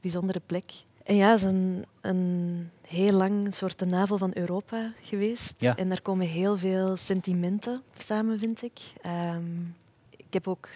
bijzondere 0.01 0.41
plek. 0.45 0.71
En 1.03 1.15
ja, 1.15 1.29
het 1.29 1.37
is 1.39 1.43
een, 1.43 1.85
een 2.01 2.69
heel 2.81 3.11
lang 3.11 3.55
soort 3.55 3.79
de 3.79 3.85
navel 3.85 4.17
van 4.17 4.31
Europa 4.33 4.93
geweest. 5.01 5.53
Ja. 5.57 5.75
En 5.75 5.89
daar 5.89 6.01
komen 6.01 6.27
heel 6.27 6.57
veel 6.57 6.97
sentimenten 6.97 7.81
samen, 7.97 8.39
vind 8.39 8.61
ik. 8.61 8.79
Um, 9.35 9.75
ik 10.17 10.33
heb 10.33 10.47
ook 10.47 10.69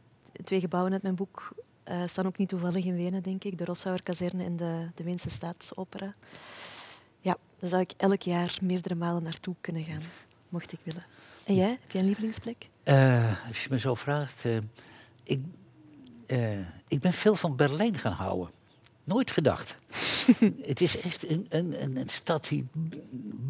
twee 0.44 0.60
gebouwen 0.60 0.94
uit 0.94 1.02
mijn 1.02 1.16
boek. 1.16 1.54
Uh, 1.90 2.08
staan 2.08 2.26
ook 2.26 2.38
niet 2.38 2.50
toevallig 2.50 2.86
in 2.86 2.96
Wenen, 2.96 3.24
denk 3.24 3.44
ik. 3.44 3.58
De 3.58 3.66
Rossauer-kazerne 3.66 4.44
en 4.44 4.58
de, 4.58 4.90
de 4.96 5.04
Weense 5.04 5.30
Staatsopera. 5.30 6.14
Ja, 7.20 7.38
daar 7.60 7.70
zou 7.70 7.82
ik 7.82 7.92
elk 7.98 8.22
jaar 8.22 8.58
meerdere 8.62 8.96
malen 8.96 9.24
naartoe 9.24 9.56
kunnen 9.62 9.84
gaan, 9.84 10.02
mocht 10.50 10.74
ik 10.74 10.80
willen. 10.84 11.04
En 11.44 11.56
jij? 11.56 11.70
Heb 11.70 11.92
jij 11.92 12.02
een 12.02 12.08
lievelingsplek? 12.08 12.70
Uh, 12.84 13.48
als 13.48 13.64
je 13.64 13.70
me 13.70 13.80
zo 13.80 13.96
vraagt... 13.96 14.46
Uh, 14.46 14.58
ik 15.24 15.42
uh, 16.32 16.60
ik 16.88 17.00
ben 17.00 17.14
veel 17.14 17.36
van 17.36 17.56
Berlijn 17.56 17.98
gaan 17.98 18.12
houden. 18.12 18.50
Nooit 19.04 19.32
gedacht. 19.32 19.76
het 20.72 20.82
is 20.82 21.00
echt 21.00 21.30
een, 21.30 21.46
een, 21.50 21.98
een, 21.98 22.10
stad 22.10 22.48
die 22.48 22.68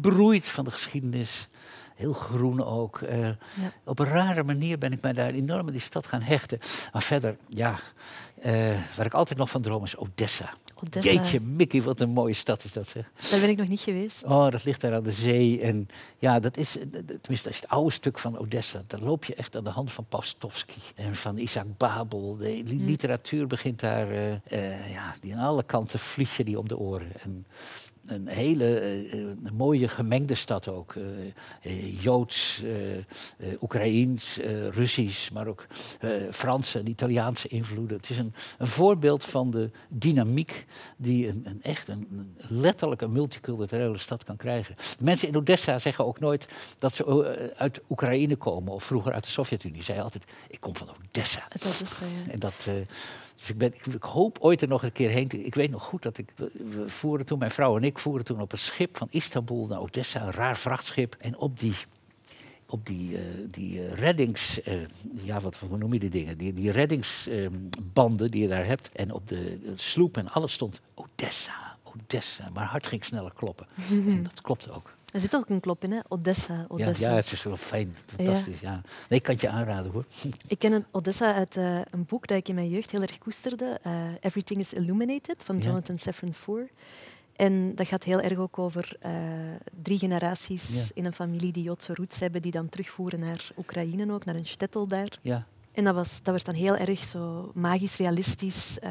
broeit 0.00 0.44
van 0.44 0.64
de 0.64 0.70
geschiedenis. 0.70 1.48
Heel 1.94 2.12
groen 2.12 2.64
ook. 2.64 3.00
Uh, 3.00 3.26
ja. 3.26 3.34
Op 3.84 3.98
een 3.98 4.06
rare 4.06 4.42
manier 4.42 4.78
ben 4.78 4.92
ik 4.92 5.00
mij 5.00 5.12
daar 5.12 5.30
enorm 5.30 5.66
in 5.66 5.72
die 5.72 5.80
stad 5.80 6.06
gaan 6.06 6.22
hechten. 6.22 6.58
Maar 6.92 7.02
verder, 7.02 7.36
ja, 7.48 7.78
uh, 8.44 8.52
waar 8.96 9.06
ik 9.06 9.14
altijd 9.14 9.38
nog 9.38 9.50
van 9.50 9.62
droom 9.62 9.84
is 9.84 9.96
Odessa. 9.96 10.54
Jeetje, 11.00 11.40
Mickey, 11.40 11.82
wat 11.82 12.00
een 12.00 12.10
mooie 12.10 12.34
stad 12.34 12.64
is 12.64 12.72
dat, 12.72 12.88
zeg. 12.88 13.10
Daar 13.30 13.40
ben 13.40 13.48
ik 13.48 13.56
nog 13.56 13.68
niet 13.68 13.80
geweest. 13.80 14.24
Oh, 14.24 14.50
dat 14.50 14.64
ligt 14.64 14.80
daar 14.80 14.94
aan 14.94 15.02
de 15.02 15.12
zee. 15.12 15.60
En 15.60 15.88
ja, 16.18 16.40
dat 16.40 16.56
is, 16.56 16.72
tenminste, 16.72 17.20
dat 17.28 17.46
is 17.46 17.56
het 17.56 17.68
oude 17.68 17.90
stuk 17.90 18.18
van 18.18 18.38
Odessa. 18.38 18.82
Daar 18.86 19.00
loop 19.00 19.24
je 19.24 19.34
echt 19.34 19.56
aan 19.56 19.64
de 19.64 19.70
hand 19.70 19.92
van 19.92 20.06
Pastovsky 20.08 20.78
en 20.94 21.14
van 21.16 21.36
Isaac 21.36 21.66
Babel. 21.76 22.36
De 22.36 22.62
hm. 22.66 22.84
literatuur 22.84 23.46
begint 23.46 23.80
daar, 23.80 24.12
uh, 24.12 24.30
uh, 24.30 24.92
ja, 24.92 25.14
die 25.20 25.36
aan 25.36 25.46
alle 25.46 25.62
kanten 25.62 25.98
vlieg 25.98 26.36
je 26.36 26.44
die 26.44 26.58
om 26.58 26.68
de 26.68 26.78
oren. 26.78 27.12
En 27.22 27.46
een 28.06 28.28
hele 28.28 29.04
uh, 29.14 29.50
mooie 29.52 29.88
gemengde 29.88 30.34
stad 30.34 30.68
ook. 30.68 30.94
Uh, 30.94 32.02
Joods, 32.02 32.62
Oekraïens, 33.60 34.40
Russisch, 34.70 35.30
maar 35.30 35.46
ook 35.46 35.66
Franse 36.30 36.78
en 36.78 36.88
Italiaanse 36.88 37.48
invloeden. 37.48 37.96
Het 37.96 38.10
is 38.10 38.18
een, 38.18 38.34
een, 38.58 38.66
voorbeeld 38.66 39.24
van 39.24 39.50
de 39.50 39.70
dynamiek 39.88 40.66
die 40.96 41.28
een, 41.28 41.42
een 41.44 41.62
echt 41.62 41.88
een, 41.88 42.36
letterlijk 42.48 43.00
een 43.00 43.12
multiculturele 43.12 43.98
stad 43.98 44.24
kan 44.24 44.36
krijgen. 44.36 44.74
De 44.76 45.04
mensen 45.04 45.28
in 45.28 45.36
Odessa 45.36 45.78
zeggen 45.78 46.06
ook 46.06 46.20
nooit 46.20 46.48
dat 46.78 46.94
ze 46.94 47.52
uit 47.56 47.80
Oekraïne 47.90 48.36
komen 48.36 48.72
of 48.72 48.84
vroeger 48.84 49.12
uit 49.12 49.24
de 49.24 49.30
Sovjet-Unie. 49.30 49.78
Ze 49.78 49.84
zeiden 49.84 50.04
altijd, 50.04 50.24
ik 50.48 50.60
kom 50.60 50.76
van 50.76 50.88
Odessa. 50.88 51.48
Dat 51.48 51.64
is, 51.64 51.78
ja. 51.78 52.32
En 52.32 52.38
dat... 52.38 52.68
Dus 53.42 53.50
ik, 53.50 53.58
ben, 53.58 53.74
ik, 53.94 54.02
hoop 54.02 54.38
ooit 54.40 54.62
er 54.62 54.68
nog 54.68 54.82
een 54.82 54.92
keer 54.92 55.10
heen 55.10 55.28
te... 55.28 55.44
Ik 55.44 55.54
weet 55.54 55.70
nog 55.70 55.82
goed 55.82 56.02
dat 56.02 56.18
ik... 56.18 56.32
We 56.36 56.88
voeren 56.88 57.26
toen, 57.26 57.38
mijn 57.38 57.50
vrouw 57.50 57.76
en 57.76 57.84
ik 57.84 57.98
voeren 57.98 58.24
toen 58.24 58.40
op 58.40 58.52
een 58.52 58.58
schip 58.58 58.96
van 58.96 59.08
Istanbul 59.10 59.66
naar 59.66 59.80
Odessa. 59.80 60.22
Een 60.22 60.32
raar 60.32 60.56
vrachtschip. 60.56 61.16
En 61.18 61.36
op 61.36 61.58
die... 61.58 61.74
Op 62.66 62.86
die, 62.86 63.12
uh, 63.12 63.18
die 63.50 63.78
uh, 63.78 63.92
reddings... 63.92 64.60
Uh, 64.68 64.74
ja, 65.12 65.40
wat 65.40 65.56
hoe 65.56 65.78
noem 65.78 65.92
je 65.92 65.98
die 65.98 66.10
dingen? 66.10 66.38
Die, 66.38 66.52
die 66.52 66.70
reddingsbanden 66.70 68.30
die 68.30 68.42
je 68.42 68.48
daar 68.48 68.66
hebt. 68.66 68.88
En 68.92 69.12
op 69.12 69.28
de, 69.28 69.58
de 69.62 69.72
sloep 69.76 70.16
en 70.16 70.28
alles 70.28 70.52
stond 70.52 70.80
Odessa, 70.94 71.76
Odessa. 71.82 72.50
Maar 72.50 72.66
hart 72.66 72.86
ging 72.86 73.04
sneller 73.04 73.32
kloppen. 73.34 73.66
en 73.90 74.22
dat 74.22 74.40
klopte 74.40 74.70
ook. 74.70 74.94
Er 75.12 75.20
zit 75.20 75.36
ook 75.36 75.48
een 75.48 75.60
klop 75.60 75.84
in, 75.84 75.92
hè? 75.92 75.98
Odessa. 76.08 76.64
Odessa. 76.68 77.04
Ja, 77.06 77.10
ja, 77.10 77.16
het 77.16 77.32
is 77.32 77.42
wel 77.42 77.56
fijn. 77.56 77.94
Fantastisch. 78.06 78.60
Ja. 78.60 78.80
Nee, 79.08 79.18
ik 79.18 79.22
kan 79.22 79.34
het 79.34 79.42
je 79.42 79.48
aanraden 79.48 79.92
hoor. 79.92 80.04
Ik 80.46 80.58
ken 80.58 80.72
een 80.72 80.84
Odessa 80.90 81.34
uit 81.34 81.56
uh, 81.56 81.80
een 81.90 82.04
boek 82.04 82.26
dat 82.26 82.36
ik 82.36 82.48
in 82.48 82.54
mijn 82.54 82.68
jeugd 82.68 82.90
heel 82.90 83.02
erg 83.02 83.18
koesterde. 83.18 83.80
Uh, 83.86 83.94
Everything 84.20 84.60
is 84.60 84.72
Illuminated 84.72 85.42
van 85.42 85.58
Jonathan 85.58 85.94
ja. 85.94 86.02
Safran 86.02 86.34
Foer. 86.34 86.68
En 87.36 87.74
dat 87.74 87.86
gaat 87.86 88.04
heel 88.04 88.20
erg 88.20 88.38
ook 88.38 88.58
over 88.58 88.96
uh, 89.06 89.12
drie 89.82 89.98
generaties 89.98 90.90
in 90.94 91.04
een 91.04 91.12
familie 91.12 91.52
die 91.52 91.62
Joodse 91.62 91.94
roots 91.94 92.20
hebben, 92.20 92.42
die 92.42 92.52
dan 92.52 92.68
terugvoeren 92.68 93.20
naar 93.20 93.50
Oekraïne 93.58 94.12
ook, 94.12 94.24
naar 94.24 94.34
een 94.34 94.46
shtetl 94.46 94.86
daar. 94.86 95.18
Ja. 95.22 95.46
En 95.72 95.84
dat, 95.84 95.94
was, 95.94 96.22
dat 96.22 96.34
werd 96.34 96.44
dan 96.44 96.54
heel 96.54 96.76
erg 96.76 96.98
zo 96.98 97.50
magisch 97.54 97.96
realistisch 97.96 98.78
uh, 98.84 98.90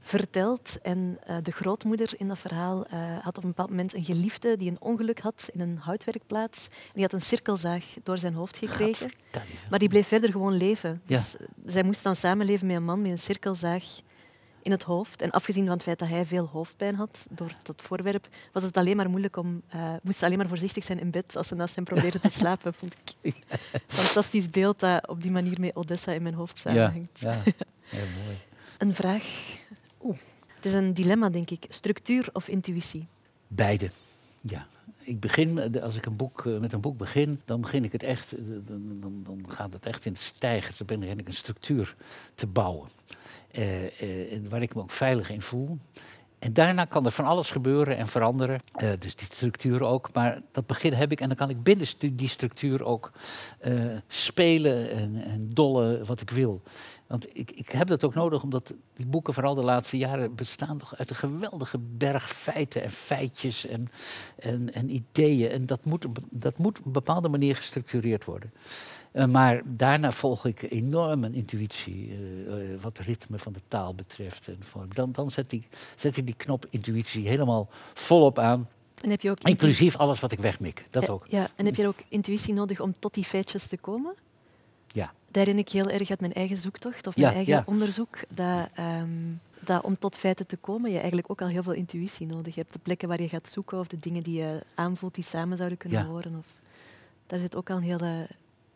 verteld. 0.00 0.78
En 0.82 1.18
uh, 1.28 1.36
de 1.42 1.50
grootmoeder 1.50 2.12
in 2.16 2.28
dat 2.28 2.38
verhaal 2.38 2.86
uh, 2.92 3.18
had 3.18 3.36
op 3.36 3.42
een 3.42 3.48
bepaald 3.48 3.68
moment 3.68 3.94
een 3.94 4.04
geliefde 4.04 4.56
die 4.56 4.70
een 4.70 4.80
ongeluk 4.80 5.20
had 5.20 5.48
in 5.52 5.60
een 5.60 5.78
houtwerkplaats. 5.78 6.66
En 6.66 6.92
die 6.92 7.02
had 7.02 7.12
een 7.12 7.20
cirkelzaag 7.20 7.84
door 8.02 8.18
zijn 8.18 8.34
hoofd 8.34 8.56
gekregen. 8.56 9.10
Maar 9.70 9.78
die 9.78 9.88
bleef 9.88 10.08
verder 10.08 10.30
gewoon 10.30 10.56
leven. 10.56 11.02
Ja. 11.06 11.16
Dus 11.16 11.36
zij 11.66 11.82
moest 11.82 12.02
dan 12.02 12.16
samenleven 12.16 12.66
met 12.66 12.76
een 12.76 12.84
man 12.84 13.02
met 13.02 13.10
een 13.10 13.18
cirkelzaag 13.18 13.84
in 14.62 14.70
het 14.70 14.82
hoofd. 14.82 15.22
En 15.22 15.30
afgezien 15.30 15.64
van 15.64 15.72
het 15.72 15.82
feit 15.82 15.98
dat 15.98 16.08
hij 16.08 16.26
veel 16.26 16.46
hoofdpijn 16.46 16.94
had 16.94 17.24
door 17.28 17.56
dat 17.62 17.82
voorwerp, 17.82 18.28
was 18.52 18.62
het 18.62 18.76
alleen 18.76 18.96
maar 18.96 19.10
moeilijk 19.10 19.36
om... 19.36 19.62
Uh, 19.74 19.92
moest 20.02 20.18
ze 20.18 20.24
alleen 20.24 20.38
maar 20.38 20.48
voorzichtig 20.48 20.84
zijn 20.84 21.00
in 21.00 21.10
bed 21.10 21.36
als 21.36 21.48
ze 21.48 21.54
naast 21.54 21.74
hem 21.74 21.84
probeerde 21.84 22.20
te 22.20 22.30
slapen, 22.40 22.74
vond 22.74 22.94
ik. 23.20 23.34
Fantastisch 23.86 24.50
beeld 24.50 24.80
dat 24.80 25.08
op 25.08 25.22
die 25.22 25.30
manier 25.30 25.60
met 25.60 25.76
Odessa 25.76 26.12
in 26.12 26.22
mijn 26.22 26.34
hoofd 26.34 26.58
samenhangt. 26.58 27.20
Ja, 27.20 27.32
ja. 27.44 27.52
Heel 27.82 28.06
mooi. 28.24 28.36
Een 28.78 28.94
vraag. 28.94 29.24
Oeh. 30.02 30.18
Het 30.54 30.64
is 30.64 30.72
een 30.72 30.94
dilemma, 30.94 31.30
denk 31.30 31.50
ik. 31.50 31.66
Structuur 31.68 32.28
of 32.32 32.48
intuïtie? 32.48 33.06
Beide. 33.48 33.90
Ja, 34.40 34.66
ik 34.98 35.20
begin, 35.20 35.80
als 35.82 35.96
ik 35.96 36.06
een 36.06 36.16
boek, 36.16 36.44
met 36.44 36.72
een 36.72 36.80
boek 36.80 36.96
begin, 36.96 37.40
dan 37.44 37.60
begin 37.60 37.84
ik 37.84 37.92
het 37.92 38.02
echt, 38.02 38.34
dan, 38.66 39.00
dan, 39.00 39.22
dan 39.24 39.44
gaat 39.48 39.72
het 39.72 39.86
echt 39.86 40.04
in 40.04 40.12
het 40.12 40.22
stijgen. 40.22 40.86
Dan 40.86 41.00
begin 41.00 41.18
ik 41.18 41.26
een 41.26 41.34
structuur 41.34 41.96
te 42.34 42.46
bouwen. 42.46 42.88
Uh, 43.58 43.82
uh, 43.82 44.48
waar 44.48 44.62
ik 44.62 44.74
me 44.74 44.80
ook 44.80 44.90
veilig 44.90 45.30
in 45.30 45.42
voel. 45.42 45.78
En 46.38 46.52
daarna 46.52 46.84
kan 46.84 47.04
er 47.04 47.12
van 47.12 47.24
alles 47.24 47.50
gebeuren 47.50 47.96
en 47.96 48.08
veranderen. 48.08 48.60
Dus 48.98 49.16
die 49.16 49.26
structuur 49.30 49.82
ook. 49.82 50.12
Maar 50.12 50.42
dat 50.50 50.66
begin 50.66 50.92
heb 50.92 51.12
ik 51.12 51.20
en 51.20 51.26
dan 51.28 51.36
kan 51.36 51.50
ik 51.50 51.62
binnen 51.62 51.86
die 52.12 52.28
structuur 52.28 52.84
ook 52.84 53.12
spelen 54.06 54.90
en, 54.90 55.22
en 55.24 55.50
dollen 55.52 56.06
wat 56.06 56.20
ik 56.20 56.30
wil. 56.30 56.62
Want 57.06 57.26
ik, 57.32 57.50
ik 57.50 57.68
heb 57.68 57.86
dat 57.86 58.04
ook 58.04 58.14
nodig, 58.14 58.42
omdat 58.42 58.74
die 58.96 59.06
boeken 59.06 59.34
vooral 59.34 59.54
de 59.54 59.62
laatste 59.62 59.96
jaren 59.96 60.34
bestaan 60.34 60.78
toch 60.78 60.96
uit 60.96 61.10
een 61.10 61.16
geweldige 61.16 61.78
berg 61.78 62.30
feiten 62.30 62.82
en 62.82 62.90
feitjes 62.90 63.66
en, 63.66 63.88
en, 64.38 64.74
en 64.74 64.90
ideeën. 64.94 65.50
En 65.50 65.66
dat 65.66 65.84
moet, 65.84 66.06
dat 66.30 66.58
moet 66.58 66.78
op 66.78 66.86
een 66.86 66.92
bepaalde 66.92 67.28
manier 67.28 67.56
gestructureerd 67.56 68.24
worden. 68.24 68.52
Uh, 69.12 69.24
maar 69.24 69.62
daarna 69.64 70.12
volg 70.12 70.46
ik 70.46 70.62
enorm 70.62 71.24
een 71.24 71.34
intuïtie, 71.34 72.08
uh, 72.08 72.54
wat 72.80 72.96
het 72.96 73.06
ritme 73.06 73.38
van 73.38 73.52
de 73.52 73.60
taal 73.68 73.94
betreft. 73.94 74.48
En 74.48 74.58
dan 74.88 75.12
dan 75.12 75.30
zet, 75.30 75.50
die, 75.50 75.66
zet 75.96 76.16
ik 76.16 76.26
die 76.26 76.34
knop 76.34 76.66
intuïtie 76.70 77.28
helemaal 77.28 77.68
volop 77.94 78.38
aan. 78.38 78.68
En 79.00 79.10
heb 79.10 79.20
je 79.20 79.30
ook 79.30 79.40
Inclusief 79.40 79.96
alles 79.96 80.20
wat 80.20 80.32
ik 80.32 80.38
wegmik, 80.38 80.86
dat 80.90 81.08
ook. 81.08 81.26
Ja, 81.26 81.48
en 81.56 81.64
heb 81.66 81.74
je 81.74 81.86
ook 81.86 81.98
intuïtie 82.08 82.54
nodig 82.54 82.80
om 82.80 82.94
tot 82.98 83.14
die 83.14 83.24
feitjes 83.24 83.66
te 83.66 83.76
komen? 83.76 84.14
Ja. 84.92 85.04
Daar 85.04 85.44
herinner 85.44 85.64
ik 85.64 85.72
heel 85.72 85.88
erg 85.88 86.10
uit 86.10 86.20
mijn 86.20 86.32
eigen 86.32 86.58
zoektocht 86.58 87.06
of 87.06 87.16
mijn 87.16 87.34
eigen 87.34 87.62
onderzoek. 87.66 88.18
Dat, 88.28 88.70
um, 88.78 89.40
dat 89.60 89.82
om 89.82 89.98
tot 89.98 90.16
feiten 90.16 90.46
te 90.46 90.56
komen 90.56 90.90
je 90.90 90.96
eigenlijk 90.98 91.30
ook 91.30 91.40
al 91.40 91.48
heel 91.48 91.62
veel 91.62 91.72
intuïtie 91.72 92.26
nodig 92.26 92.54
hebt. 92.54 92.72
De 92.72 92.78
plekken 92.78 93.08
waar 93.08 93.22
je 93.22 93.28
gaat 93.28 93.48
zoeken 93.48 93.78
of 93.78 93.86
de 93.86 93.98
dingen 93.98 94.22
die 94.22 94.38
je 94.38 94.62
aanvoelt 94.74 95.14
die 95.14 95.24
samen 95.24 95.56
zouden 95.56 95.78
kunnen 95.78 96.04
horen. 96.04 96.36
Of, 96.38 96.46
daar 97.26 97.38
zit 97.38 97.56
ook 97.56 97.70
al 97.70 97.76
een 97.76 97.82
hele 97.82 98.26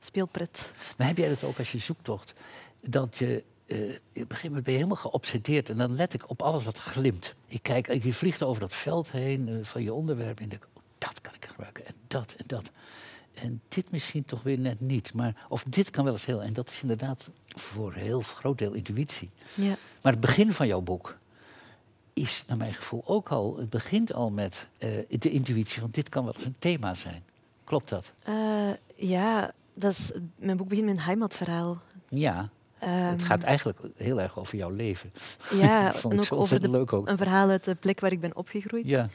speelpret. 0.07 0.73
Maar 0.97 1.07
heb 1.07 1.17
jij 1.17 1.29
dat 1.29 1.45
ook 1.45 1.59
als 1.59 1.73
je 1.73 1.79
zoektocht? 1.79 2.33
Dat 2.81 3.19
je 3.19 3.43
uh, 3.67 3.79
op 3.79 3.91
een 3.91 4.27
gegeven 4.29 4.47
moment 4.49 4.65
ben 4.65 4.73
je 4.73 4.79
helemaal 4.79 5.03
geobsedeerd 5.03 5.69
en 5.69 5.77
dan 5.77 5.97
let 5.97 6.13
ik 6.13 6.31
op 6.31 6.43
alles 6.43 6.65
wat 6.65 6.79
glimt. 6.79 7.35
Ik 7.47 7.63
kijk, 7.63 8.03
je 8.03 8.13
vliegt 8.13 8.43
over 8.43 8.61
dat 8.61 8.75
veld 8.75 9.11
heen 9.11 9.49
uh, 9.49 9.65
van 9.65 9.83
je 9.83 9.93
onderwerp 9.93 10.41
en 10.41 10.49
denk, 10.49 10.67
oh, 10.75 10.83
dat 10.99 11.21
kan 11.21 11.35
ik 11.35 11.45
gebruiken 11.45 11.87
en 11.87 11.95
dat 12.07 12.35
en 12.39 12.45
dat. 12.47 12.71
En 13.35 13.61
dit 13.69 13.91
misschien 13.91 14.25
toch 14.25 14.43
weer 14.43 14.59
net 14.59 14.81
niet. 14.81 15.13
Maar, 15.13 15.47
of 15.49 15.65
dit 15.69 15.91
kan 15.91 16.05
wel 16.05 16.13
eens 16.13 16.25
heel. 16.25 16.43
En 16.43 16.53
dat 16.53 16.69
is 16.69 16.81
inderdaad 16.81 17.29
voor 17.47 17.93
een 17.93 18.01
heel 18.01 18.21
groot 18.21 18.59
deel 18.59 18.73
intuïtie. 18.73 19.31
Ja. 19.55 19.77
Maar 20.03 20.13
het 20.13 20.21
begin 20.21 20.53
van 20.53 20.67
jouw 20.67 20.81
boek 20.81 21.17
is 22.13 22.45
naar 22.47 22.57
mijn 22.57 22.75
gevoel 22.75 23.03
ook 23.07 23.29
al. 23.29 23.57
Het 23.57 23.71
begint 23.71 24.13
al 24.13 24.31
met 24.31 24.67
uh, 24.79 24.91
de 25.09 25.31
intuïtie 25.31 25.81
van 25.81 25.91
dit 25.91 26.09
kan 26.09 26.25
wel 26.25 26.35
eens 26.35 26.45
een 26.45 26.57
thema 26.59 26.95
zijn. 26.95 27.23
Klopt 27.65 27.89
dat? 27.89 28.13
Ja, 28.97 29.53
dat 29.77 29.93
is, 29.93 30.13
mijn 30.37 30.57
boek 30.57 30.69
begint 30.69 30.87
met 30.87 30.97
een 30.97 31.03
heimatverhaal. 31.03 31.83
Ja. 32.09 32.49
Um, 32.85 32.89
het 32.89 33.23
gaat 33.23 33.43
eigenlijk 33.43 33.79
heel 33.97 34.21
erg 34.21 34.39
over 34.39 34.57
jouw 34.57 34.71
leven. 34.71 35.13
Ja, 35.53 35.95
en 36.09 36.21
ook 36.21 36.33
over 36.33 36.61
de, 36.61 36.71
leuk 36.71 36.93
ook. 36.93 37.09
een 37.09 37.17
verhaal 37.17 37.49
uit 37.49 37.65
de 37.65 37.75
plek 37.75 38.01
waar 38.01 38.13
ik 38.13 38.21
ben 38.21 38.37
opgegroeid. 38.37 38.87
Ja. 38.87 39.09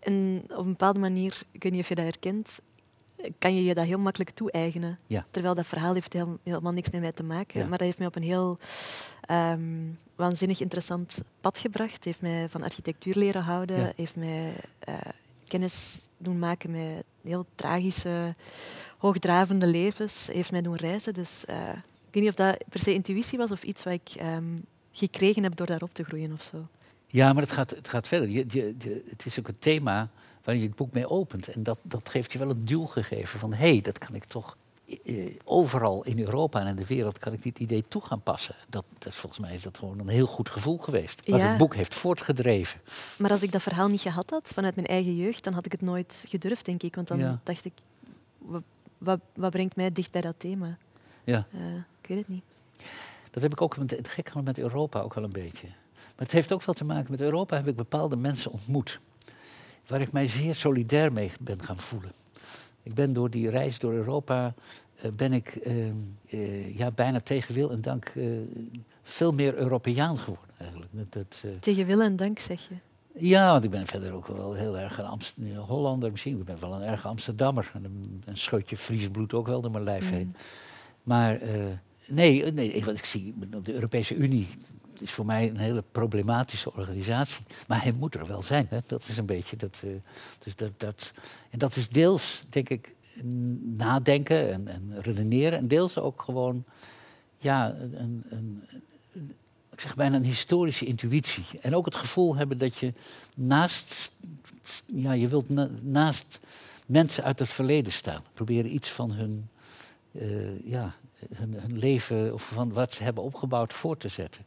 En 0.00 0.44
op 0.48 0.58
een 0.58 0.64
bepaalde 0.64 0.98
manier, 0.98 1.42
ik 1.50 1.62
weet 1.62 1.72
niet 1.72 1.80
of 1.80 1.88
je 1.88 1.94
dat 1.94 2.04
herkent, 2.04 2.58
kan 3.38 3.54
je 3.54 3.64
je 3.64 3.74
dat 3.74 3.84
heel 3.84 3.98
makkelijk 3.98 4.30
toe-eigenen. 4.30 4.98
Ja. 5.06 5.26
Terwijl 5.30 5.54
dat 5.54 5.66
verhaal 5.66 5.94
heeft 5.94 6.12
helemaal 6.42 6.72
niks 6.72 6.90
met 6.90 7.00
mij 7.00 7.12
te 7.12 7.22
maken. 7.22 7.60
Ja. 7.60 7.66
Maar 7.66 7.78
dat 7.78 7.86
heeft 7.86 7.98
mij 7.98 8.06
op 8.06 8.16
een 8.16 8.22
heel 8.22 8.58
um, 9.30 9.98
waanzinnig 10.16 10.60
interessant 10.60 11.20
pad 11.40 11.58
gebracht. 11.58 12.04
Heeft 12.04 12.20
mij 12.20 12.48
van 12.48 12.62
architectuur 12.62 13.14
leren 13.16 13.42
houden. 13.42 13.80
Ja. 13.80 13.92
Heeft 13.96 14.16
mij 14.16 14.52
uh, 14.88 14.94
kennis 15.48 15.98
doen 16.16 16.38
maken 16.38 16.70
met 16.70 17.04
heel 17.22 17.46
tragische, 17.54 18.34
hoogdravende 18.98 19.66
levens. 19.66 20.28
Heeft 20.32 20.50
mij 20.50 20.62
doen 20.62 20.76
reizen. 20.76 21.14
Dus 21.14 21.44
uh, 21.50 21.68
ik 22.06 22.14
weet 22.14 22.22
niet 22.22 22.28
of 22.28 22.34
dat 22.34 22.64
per 22.68 22.80
se 22.80 22.94
intuïtie 22.94 23.38
was 23.38 23.50
of 23.50 23.62
iets 23.62 23.84
wat 23.84 23.92
ik 23.92 24.22
um, 24.22 24.64
gekregen 24.92 25.42
heb 25.42 25.56
door 25.56 25.66
daarop 25.66 25.94
te 25.94 26.04
groeien 26.04 26.32
of 26.32 26.42
zo. 26.42 26.66
Ja, 27.06 27.32
maar 27.32 27.42
het 27.42 27.52
gaat, 27.52 27.70
het 27.70 27.88
gaat 27.88 28.08
verder. 28.08 28.28
Je, 28.28 28.44
je, 28.48 28.74
je, 28.78 29.04
het 29.08 29.26
is 29.26 29.38
ook 29.38 29.48
een 29.48 29.58
thema 29.58 30.08
waar 30.44 30.56
je 30.56 30.62
het 30.62 30.76
boek 30.76 30.92
mee 30.92 31.08
opent. 31.08 31.48
En 31.48 31.62
dat, 31.62 31.78
dat 31.82 32.08
geeft 32.08 32.32
je 32.32 32.38
wel 32.38 32.50
een 32.50 32.64
duw 32.64 32.86
gegeven 32.86 33.38
van... 33.38 33.52
hé, 33.52 33.68
hey, 33.68 33.80
dat 33.80 33.98
kan 33.98 34.14
ik 34.14 34.24
toch 34.24 34.56
eh, 35.04 35.34
overal 35.44 36.04
in 36.04 36.18
Europa 36.18 36.60
en 36.60 36.66
in 36.66 36.76
de 36.76 36.86
wereld... 36.86 37.18
kan 37.18 37.32
ik 37.32 37.42
dit 37.42 37.58
idee 37.58 37.84
toe 37.88 38.02
gaan 38.02 38.22
passen. 38.22 38.54
Dat, 38.68 38.84
dat, 38.98 39.14
volgens 39.14 39.40
mij 39.40 39.54
is 39.54 39.62
dat 39.62 39.78
gewoon 39.78 39.98
een 39.98 40.08
heel 40.08 40.26
goed 40.26 40.50
gevoel 40.50 40.78
geweest. 40.78 41.28
Wat 41.28 41.40
Ja. 41.40 41.48
het 41.48 41.58
boek 41.58 41.74
heeft 41.74 41.94
voortgedreven. 41.94 42.80
Maar 43.18 43.30
als 43.30 43.42
ik 43.42 43.52
dat 43.52 43.62
verhaal 43.62 43.88
niet 43.88 44.00
gehad 44.00 44.30
had 44.30 44.50
vanuit 44.54 44.74
mijn 44.74 44.86
eigen 44.86 45.16
jeugd, 45.16 45.44
dan 45.44 45.52
had 45.52 45.66
ik 45.66 45.72
het 45.72 45.82
nooit 45.82 46.24
gedurfd, 46.28 46.64
denk 46.64 46.82
ik. 46.82 46.94
Want 46.94 47.08
dan 47.08 47.18
Ja. 47.18 47.40
dacht 47.42 47.64
ik, 47.64 47.72
wat, 48.98 49.20
wat, 49.34 49.50
brengt 49.50 49.76
mij 49.76 49.92
dicht 49.92 50.10
bij 50.10 50.20
dat 50.20 50.34
thema? 50.38 50.78
Ja. 51.24 51.46
Eh, 51.52 51.74
ik 52.00 52.08
weet 52.08 52.18
het 52.18 52.28
niet. 52.28 52.44
Dat 53.30 53.42
heb 53.42 53.52
ik 53.52 53.60
ook 53.60 53.78
met, 53.78 53.90
het 53.90 54.08
gek 54.08 54.34
met 54.44 54.58
Europa 54.58 55.00
ook 55.00 55.14
wel 55.14 55.24
een 55.24 55.32
beetje. 55.32 55.66
Maar 55.96 56.24
het 56.24 56.32
heeft 56.32 56.52
ook 56.52 56.64
wel 56.64 56.74
te 56.74 56.84
maken 56.84 57.10
met 57.10 57.20
Europa 57.20 57.56
heb 57.56 57.66
ik 57.66 57.76
bepaalde 57.76 58.16
mensen 58.16 58.50
ontmoet. 58.50 59.00
Waar 59.86 60.00
ik 60.00 60.12
mij 60.12 60.26
zeer 60.26 60.54
solidair 60.54 61.12
mee 61.12 61.32
ben 61.40 61.62
gaan 61.62 61.80
voelen. 61.80 62.12
Ik 62.82 62.94
ben 62.94 63.12
door 63.12 63.30
die 63.30 63.50
reis 63.50 63.78
door 63.78 63.92
Europa 63.92 64.54
eh, 64.96 65.10
ben 65.10 65.32
ik 65.32 65.48
eh, 65.48 65.88
eh, 66.28 66.76
ja, 66.78 66.90
bijna 66.90 67.20
tegen 67.20 67.54
wil 67.54 67.70
en 67.70 67.80
dank 67.80 68.12
veel 69.02 69.32
meer 69.32 69.54
Europeaan 69.54 70.18
geworden 70.18 70.54
eigenlijk. 70.58 70.90
Dat, 71.08 71.44
Tegen 71.60 71.86
wil 71.86 72.02
en 72.02 72.16
dank, 72.16 72.38
zeg 72.38 72.68
je. 72.68 72.74
Ja, 73.18 73.52
want 73.52 73.64
ik 73.64 73.70
ben 73.70 73.86
verder 73.86 74.12
ook 74.12 74.26
wel 74.26 74.52
heel 74.52 74.78
erg 74.78 74.98
een 74.98 75.04
Amst 75.04 75.34
Hollander 75.66 76.10
misschien. 76.10 76.38
Ik 76.38 76.44
ben 76.44 76.60
wel 76.60 76.74
een 76.74 76.82
erg 76.82 77.06
Amsterdammer. 77.06 77.70
En 77.74 77.84
een, 77.84 78.22
een 78.24 78.36
scheutje 78.36 78.76
Fries 78.76 79.08
bloed 79.08 79.34
ook 79.34 79.46
wel 79.46 79.60
door 79.60 79.70
mijn 79.70 79.84
lijf 79.84 80.10
heen. 80.10 80.34
Maar 81.02 81.36
eh, 81.40 81.64
nee, 82.06 82.52
nee 82.52 82.72
ik, 82.72 82.84
wat 82.84 82.98
ik 82.98 83.04
zie, 83.04 83.34
de 83.62 83.72
Europese 83.72 84.14
Unie 84.14 84.48
is 85.00 85.10
voor 85.10 85.26
mij 85.26 85.48
een 85.48 85.56
hele 85.56 85.84
problematische 85.92 86.72
organisatie. 86.74 87.44
Maar 87.66 87.82
hij 87.82 87.92
moet 87.92 88.14
er 88.14 88.26
wel 88.26 88.42
zijn. 88.42 88.66
Hè? 88.70 88.78
Dat 88.86 89.08
is 89.08 89.16
een 89.16 89.26
beetje 89.26 89.56
dat, 89.56 89.80
eh, 89.84 89.90
dus 90.44 90.56
dat, 90.56 90.70
dat. 90.76 91.12
En 91.50 91.58
dat 91.58 91.76
is 91.76 91.88
deels, 91.88 92.44
denk 92.48 92.68
ik, 92.68 92.94
nadenken 93.76 94.52
en, 94.52 94.68
en 94.68 94.92
redeneren. 95.00 95.58
En 95.58 95.68
deels 95.68 95.98
ook 95.98 96.22
gewoon, 96.22 96.64
ja, 97.38 97.74
een, 97.74 97.94
een, 98.00 98.24
een, 99.12 99.34
ik 99.76 99.82
zeg 99.82 99.94
bijna 99.94 100.16
een 100.16 100.24
historische 100.24 100.84
intuïtie. 100.86 101.44
En 101.60 101.74
ook 101.74 101.84
het 101.84 101.94
gevoel 101.94 102.36
hebben 102.36 102.58
dat 102.58 102.76
je 102.78 102.92
naast, 103.34 104.12
ja, 104.86 105.12
je 105.12 105.28
wilt 105.28 105.48
na- 105.48 105.68
naast 105.80 106.40
mensen 106.86 107.24
uit 107.24 107.38
het 107.38 107.48
verleden 107.48 107.92
staan. 107.92 108.22
Proberen 108.32 108.74
iets 108.74 108.88
van 108.88 109.10
hun, 109.12 109.48
eh, 110.12 110.64
ja, 110.70 110.94
hun, 111.34 111.54
hun 111.60 111.78
leven 111.78 112.32
of 112.34 112.42
van 112.42 112.72
wat 112.72 112.92
ze 112.92 113.02
hebben 113.02 113.22
opgebouwd 113.22 113.72
voor 113.74 113.96
te 113.96 114.08
zetten. 114.08 114.44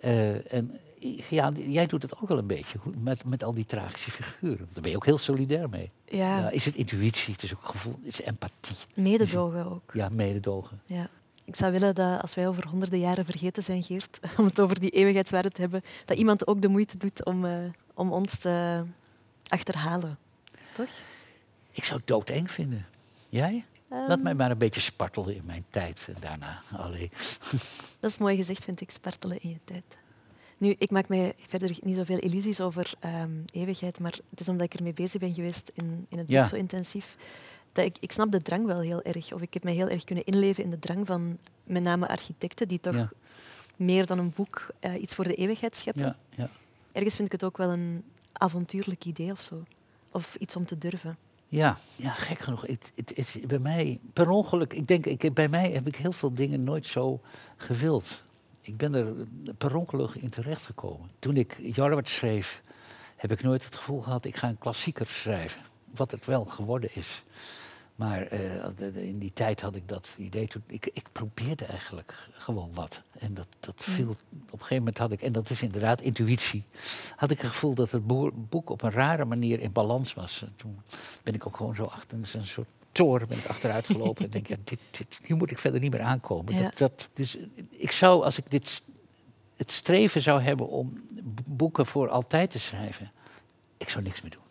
Eh, 0.00 0.52
en 0.52 0.78
ja, 1.30 1.52
jij 1.66 1.86
doet 1.86 2.02
het 2.02 2.20
ook 2.22 2.28
wel 2.28 2.38
een 2.38 2.46
beetje 2.46 2.78
met, 2.98 3.24
met 3.24 3.44
al 3.44 3.54
die 3.54 3.66
tragische 3.66 4.10
figuren. 4.10 4.68
Daar 4.72 4.82
ben 4.82 4.90
je 4.90 4.96
ook 4.96 5.04
heel 5.06 5.18
solidair 5.18 5.68
mee. 5.68 5.90
Ja, 6.08 6.38
Ja, 6.38 6.50
is 6.50 6.64
het 6.64 6.74
intuïtie, 6.74 7.32
het 7.32 7.42
is 7.42 7.54
ook 7.54 7.64
gevoel, 7.64 7.94
het 8.04 8.06
is 8.18 8.20
empathie. 8.20 8.76
mededogen 8.94 9.66
ook. 9.72 9.90
Ja, 9.94 10.08
mededogen. 10.08 10.80
Ja. 10.86 11.08
Ik 11.44 11.56
zou 11.56 11.72
willen 11.72 11.94
dat 11.94 12.22
als 12.22 12.34
wij 12.34 12.48
over 12.48 12.68
honderden 12.68 12.98
jaren 12.98 13.24
vergeten 13.24 13.62
zijn, 13.62 13.82
Geert, 13.82 14.18
om 14.38 14.44
het 14.44 14.60
over 14.60 14.80
die 14.80 14.90
eeuwigheidswaarde 14.90 15.50
te 15.50 15.60
hebben, 15.60 15.82
dat 16.04 16.18
iemand 16.18 16.46
ook 16.46 16.62
de 16.62 16.68
moeite 16.68 16.96
doet 16.96 17.24
om, 17.24 17.44
eh, 17.44 17.58
om 17.94 18.12
ons 18.12 18.36
te 18.38 18.84
achterhalen. 19.48 20.18
Toch? 20.74 20.88
Ik 21.70 21.84
zou 21.84 21.98
het 21.98 22.08
doodeng 22.08 22.50
vinden. 22.50 22.86
Jij? 23.28 23.64
Laat 23.90 24.10
Ehm, 24.10 24.22
mij 24.22 24.34
maar 24.34 24.50
een 24.50 24.58
beetje 24.58 24.80
spartelen 24.80 25.34
in 25.34 25.44
mijn 25.44 25.64
tijd 25.70 26.08
en 26.14 26.16
daarna. 26.20 26.62
Allee. 26.76 27.10
Dat 28.00 28.10
is 28.10 28.18
mooi 28.18 28.36
gezegd, 28.36 28.64
vind 28.64 28.80
ik, 28.80 28.90
spartelen 28.90 29.40
in 29.42 29.50
je 29.50 29.58
tijd. 29.64 29.82
Nu, 30.58 30.74
ik 30.78 30.90
maak 30.90 31.08
mij 31.08 31.32
verder 31.48 31.76
niet 31.82 31.96
zoveel 31.96 32.18
illusies 32.18 32.60
over 32.60 32.92
ehm, 33.00 33.30
eeuwigheid, 33.52 33.98
maar 33.98 34.18
het 34.30 34.40
is 34.40 34.48
omdat 34.48 34.66
ik 34.66 34.74
ermee 34.74 34.92
bezig 34.92 35.20
ben 35.20 35.34
geweest 35.34 35.70
in, 35.74 36.06
in 36.08 36.18
het 36.18 36.26
boek 36.26 36.36
Ja. 36.36 36.46
zo 36.46 36.56
intensief. 36.56 37.16
Dat 37.74 37.84
ik, 37.84 37.96
ik 38.00 38.12
snap 38.12 38.30
de 38.32 38.40
drang 38.40 38.66
wel 38.66 38.80
heel 38.80 39.02
erg. 39.02 39.32
Of 39.32 39.40
ik 39.40 39.54
heb 39.54 39.62
mij 39.64 39.74
heel 39.74 39.88
erg 39.88 40.04
kunnen 40.04 40.24
inleven 40.24 40.64
in 40.64 40.70
de 40.70 40.78
drang 40.78 41.06
van 41.06 41.38
met 41.64 41.82
name 41.82 42.08
architecten, 42.08 42.68
die 42.68 42.80
toch 42.80 42.94
Ja. 42.94 43.10
meer 43.76 44.06
dan 44.06 44.18
een 44.18 44.32
boek 44.36 44.66
eh, 44.80 45.02
iets 45.02 45.14
voor 45.14 45.24
de 45.24 45.34
eeuwigheid 45.34 45.76
scheppen. 45.76 46.02
Ja, 46.04 46.16
ja. 46.36 46.48
Ergens 46.92 47.14
vind 47.14 47.26
ik 47.26 47.32
het 47.32 47.44
ook 47.44 47.56
wel 47.56 47.70
een 47.70 48.04
avontuurlijk 48.32 49.04
idee 49.04 49.30
of 49.30 49.40
zo. 49.40 49.62
Of 50.10 50.34
iets 50.34 50.56
om 50.56 50.66
te 50.66 50.78
durven. 50.78 51.16
Ja, 51.48 51.76
ja, 51.96 52.10
gek 52.10 52.38
genoeg. 52.38 52.66
Het, 52.66 52.92
het 52.94 53.12
is 53.16 53.36
bij 53.46 53.58
mij 53.58 54.00
per 54.12 54.30
ongeluk. 54.30 54.72
Ik 54.72 54.86
denk, 54.86 55.06
ik, 55.06 55.34
bij 55.34 55.48
mij 55.48 55.70
heb 55.70 55.86
ik 55.86 55.96
heel 55.96 56.12
veel 56.12 56.34
dingen 56.34 56.64
nooit 56.64 56.86
zo 56.86 57.20
gewild. 57.56 58.22
Ik 58.60 58.76
ben 58.76 58.94
er 58.94 59.12
per 59.58 59.74
ongeluk 59.76 60.10
in 60.14 60.28
terechtgekomen. 60.30 61.10
Toen 61.18 61.36
ik 61.36 61.56
Jarwart 61.60 62.08
schreef, 62.08 62.62
heb 63.16 63.32
ik 63.32 63.42
nooit 63.42 63.64
het 63.64 63.76
gevoel 63.76 64.00
gehad, 64.02 64.24
ik 64.24 64.36
ga 64.36 64.48
een 64.48 64.58
klassieker 64.58 65.06
schrijven. 65.06 65.60
Wat 65.94 66.10
het 66.10 66.24
wel 66.24 66.44
geworden 66.44 66.90
is. 66.94 67.22
Maar 67.94 68.22
eh, 68.26 69.06
in 69.08 69.18
die 69.18 69.32
tijd 69.32 69.60
had 69.60 69.76
ik 69.76 69.88
dat 69.88 70.14
idee. 70.16 70.48
Toen, 70.48 70.62
ik, 70.66 70.90
ik 70.92 71.06
probeerde 71.12 71.64
eigenlijk 71.64 72.28
gewoon 72.32 72.70
wat. 72.74 73.02
En 73.18 73.34
dat, 73.34 73.46
dat 73.60 73.74
viel. 73.76 74.08
Op 74.08 74.18
een 74.30 74.58
gegeven 74.58 74.76
moment 74.76 74.98
had 74.98 75.12
ik, 75.12 75.22
en 75.22 75.32
dat 75.32 75.50
is 75.50 75.62
inderdaad 75.62 76.00
intuïtie. 76.00 76.64
Had 77.16 77.30
ik 77.30 77.40
het 77.40 77.50
gevoel 77.50 77.74
dat 77.74 77.90
het 77.90 78.06
boek 78.48 78.70
op 78.70 78.82
een 78.82 78.90
rare 78.90 79.24
manier 79.24 79.60
in 79.60 79.72
balans 79.72 80.14
was. 80.14 80.42
En 80.42 80.52
toen 80.56 80.80
ben 81.22 81.34
ik 81.34 81.46
ook 81.46 81.56
gewoon 81.56 81.74
zo 81.74 81.84
achter 81.84 82.18
een 82.18 82.46
soort 82.46 82.68
toren 82.94 83.28
ben 83.28 83.38
ik 83.38 83.46
achteruit 83.46 83.86
gelopen. 83.86 84.24
en 84.24 84.30
denk, 84.30 84.46
ja, 84.46 84.56
dit, 84.64 84.78
dit, 84.90 85.18
hier 85.26 85.36
moet 85.36 85.50
ik 85.50 85.58
verder 85.58 85.80
niet 85.80 85.90
meer 85.90 86.02
aankomen. 86.02 86.54
Ja. 86.54 86.62
Dat, 86.62 86.78
dat, 86.78 87.08
dus 87.14 87.36
eh, 87.36 87.42
ik 87.70 87.92
zou, 87.92 88.24
als 88.24 88.38
ik 88.38 88.50
dit, 88.50 88.82
het 89.56 89.70
streven 89.70 90.22
zou 90.22 90.40
hebben 90.40 90.68
om 90.68 91.02
boeken 91.48 91.86
voor 91.86 92.08
altijd 92.08 92.50
te 92.50 92.58
schrijven, 92.58 93.12
ik 93.76 93.88
zou 93.88 94.04
niks 94.04 94.22
meer 94.22 94.30
doen. 94.30 94.43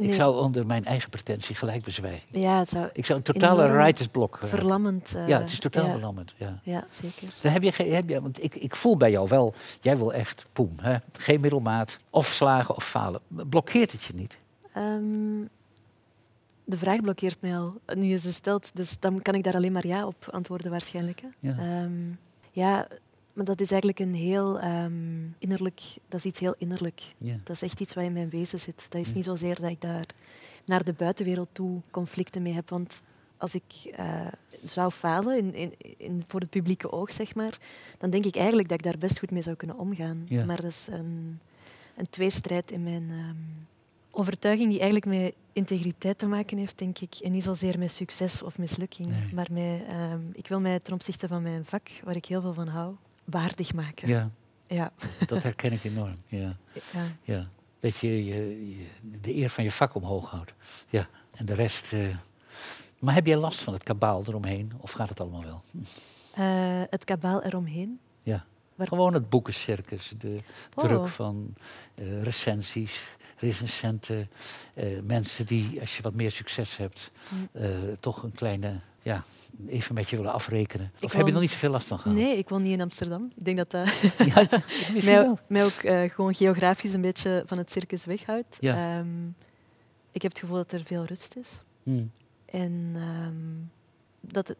Nee. 0.00 0.08
Ik 0.08 0.14
zou 0.14 0.36
onder 0.36 0.66
mijn 0.66 0.84
eigen 0.84 1.10
pretentie 1.10 1.54
gelijk 1.54 1.82
bezwijken. 1.84 2.40
Ja, 2.40 2.58
het 2.58 2.68
zou 2.68 2.88
Ik 2.92 3.06
zou 3.06 3.18
een 3.18 3.24
totale 3.24 3.68
writersblok... 3.68 4.38
eh, 4.42 4.48
verlammend... 4.48 5.14
eh, 5.14 5.28
ja, 5.28 5.40
het 5.40 5.50
is 5.50 5.58
totaal 5.58 5.84
ja, 5.84 5.90
verlammend. 5.90 6.32
Ja. 6.36 6.60
Ja, 6.62 6.84
zeker. 6.90 7.34
Dan 7.40 7.52
heb 7.52 7.62
je, 7.62 7.82
heb 7.82 8.08
je, 8.08 8.20
want 8.20 8.42
ik, 8.42 8.54
ik 8.54 8.76
voel 8.76 8.96
bij 8.96 9.10
jou 9.10 9.28
wel, 9.28 9.54
jij 9.80 9.96
wil 9.96 10.12
echt 10.12 10.46
poem. 10.52 10.72
Hè? 10.80 10.96
Geen 11.12 11.40
middelmaat, 11.40 11.98
of 12.10 12.26
slagen 12.26 12.76
of 12.76 12.84
falen. 12.84 13.20
Blokkeert 13.28 13.92
het 13.92 14.02
je 14.02 14.14
niet? 14.14 14.38
Ehm, 14.74 15.44
de 16.64 16.76
vraag 16.76 17.00
blokkeert 17.00 17.40
mij 17.40 17.56
al. 17.58 17.74
Nu 17.94 18.04
je 18.04 18.18
ze 18.18 18.32
stelt, 18.32 18.70
dus 18.74 18.96
dan 18.98 19.22
kan 19.22 19.34
ik 19.34 19.44
daar 19.44 19.54
alleen 19.54 19.72
maar 19.72 19.86
ja 19.86 20.06
op 20.06 20.28
antwoorden 20.30 20.70
waarschijnlijk. 20.70 21.20
Hè. 21.20 21.28
Ja. 21.48 21.56
Ehm, 21.58 21.92
ja, 22.50 22.86
maar 23.40 23.48
dat 23.48 23.60
is 23.60 23.70
eigenlijk 23.70 24.00
een 24.00 24.14
heel 24.14 24.60
ehm, 24.60 25.28
innerlijk... 25.38 25.80
Dat 26.08 26.18
is 26.18 26.24
iets 26.24 26.40
heel 26.40 26.54
innerlijk. 26.58 27.14
Dat 27.18 27.56
is 27.56 27.62
echt 27.62 27.80
iets 27.80 27.94
wat 27.94 28.04
in 28.04 28.12
mijn 28.12 28.28
wezen 28.28 28.60
zit. 28.60 28.86
Dat 28.88 29.00
is 29.00 29.14
niet 29.14 29.24
zozeer 29.24 29.60
dat 29.60 29.70
ik 29.70 29.80
daar 29.80 30.06
naar 30.64 30.84
de 30.84 30.92
buitenwereld 30.92 31.48
toe 31.52 31.80
conflicten 31.90 32.42
mee 32.42 32.52
heb. 32.52 32.70
Want 32.70 33.00
als 33.36 33.54
ik 33.54 33.92
eh, 33.92 34.26
zou 34.62 34.90
falen 34.90 35.36
in, 35.36 35.54
in, 35.54 35.74
in, 35.96 36.24
voor 36.28 36.40
het 36.40 36.50
publieke 36.50 36.92
oog, 36.92 37.12
zeg 37.12 37.34
maar, 37.34 37.58
dan 37.98 38.10
denk 38.10 38.24
ik 38.24 38.36
eigenlijk 38.36 38.68
dat 38.68 38.78
ik 38.78 38.84
daar 38.84 38.98
best 38.98 39.18
goed 39.18 39.30
mee 39.30 39.42
zou 39.42 39.56
kunnen 39.56 39.78
omgaan. 39.78 40.26
Maar 40.46 40.60
dat 40.60 40.70
is 40.70 40.86
een, 40.90 41.40
een 41.96 42.10
tweestrijd 42.10 42.70
in 42.70 42.82
mijn 42.82 43.10
ehm, 43.10 43.36
overtuiging 44.10 44.70
die 44.70 44.80
eigenlijk 44.80 45.06
met 45.06 45.34
integriteit 45.52 46.18
te 46.18 46.26
maken 46.26 46.58
heeft, 46.58 46.78
denk 46.78 46.98
ik. 46.98 47.14
En 47.14 47.32
niet 47.32 47.44
zozeer 47.44 47.78
met 47.78 47.92
succes 47.92 48.42
of 48.42 48.58
mislukking. 48.58 49.10
Nee. 49.10 49.34
Maar 49.34 49.48
met, 49.50 49.82
ehm, 49.88 50.20
ik 50.32 50.48
wil 50.48 50.60
mij 50.60 50.78
ten 50.78 50.92
opzichte 50.94 51.28
van 51.28 51.42
mijn 51.42 51.64
vak, 51.64 51.88
waar 52.04 52.16
ik 52.16 52.24
heel 52.24 52.40
veel 52.40 52.54
van 52.54 52.68
hou, 52.68 52.94
waardig 53.30 53.74
maken. 53.74 54.08
ja, 54.08 54.30
Ja. 54.66 54.92
dat 55.26 55.42
herken 55.42 55.72
ik 55.72 55.84
enorm. 55.84 56.16
Ja, 56.26 56.56
ja. 56.92 57.04
ja. 57.22 57.48
Dat 57.80 57.96
je, 57.96 58.24
je, 58.24 58.86
de 59.20 59.36
eer 59.36 59.50
van 59.50 59.64
je 59.64 59.70
vak 59.72 59.94
omhoog 59.94 60.30
houdt. 60.30 60.52
Ja, 60.88 61.08
en 61.34 61.46
de 61.46 61.54
rest... 61.54 61.92
eh, 61.92 62.00
Maar 62.98 63.14
heb 63.14 63.26
jij 63.26 63.36
last 63.36 63.60
van 63.60 63.72
het 63.72 63.82
kabaal 63.82 64.22
eromheen? 64.26 64.72
Of 64.78 64.90
gaat 64.92 65.08
het 65.08 65.20
allemaal 65.20 65.44
wel? 65.44 65.62
Eh, 66.34 66.82
het 66.90 67.04
kabaal 67.04 67.42
eromheen. 67.42 68.00
Ja. 68.22 68.44
Waar- 68.74 68.88
Gewoon 68.88 69.14
het 69.14 69.28
boekencircus, 69.28 70.12
de 70.18 70.38
Oh. 70.74 70.84
druk 70.84 71.08
van 71.08 71.54
eh, 71.94 72.22
recensies, 72.22 73.16
recensenten, 73.36 74.30
mensen 75.04 75.46
die, 75.46 75.80
als 75.80 75.96
je 75.96 76.02
wat 76.02 76.14
meer 76.14 76.30
succes 76.30 76.76
hebt, 76.76 77.10
Mm. 77.28 77.48
toch 78.00 78.22
een 78.22 78.32
kleine, 78.34 78.80
ja, 79.02 79.24
even 79.66 79.94
met 79.94 80.10
je 80.10 80.16
willen 80.16 80.32
afrekenen. 80.32 80.92
Ik 80.96 81.04
Of 81.04 81.12
heb 81.12 81.26
je 81.26 81.32
er 81.32 81.40
niet 81.40 81.50
zoveel 81.50 81.70
last 81.70 81.86
van 81.86 81.98
gehad? 81.98 82.16
Nee, 82.16 82.38
ik 82.38 82.48
woon 82.48 82.62
niet 82.62 82.72
in 82.72 82.80
Amsterdam. 82.80 83.32
Ik 83.36 83.44
denk 83.44 83.56
dat 83.56 83.70
dat 83.70 83.88
Ja, 84.34 84.46
misschien 84.92 85.38
mij, 85.46 85.64
ook 85.64 85.70
eh, 85.70 86.10
gewoon 86.10 86.34
geografisch 86.34 86.92
een 86.92 87.00
beetje 87.00 87.42
van 87.46 87.58
het 87.58 87.70
circus 87.72 88.04
weghoudt. 88.04 88.56
Ja. 88.60 88.98
Ehm, 88.98 89.26
ik 90.10 90.22
heb 90.22 90.30
het 90.30 90.40
gevoel 90.40 90.56
dat 90.56 90.72
er 90.72 90.84
veel 90.84 91.04
rust 91.04 91.36
is. 91.36 91.48
Hm. 91.82 92.04
En 92.44 92.92
ehm, 92.94 93.68
dat 94.20 94.48
het 94.48 94.58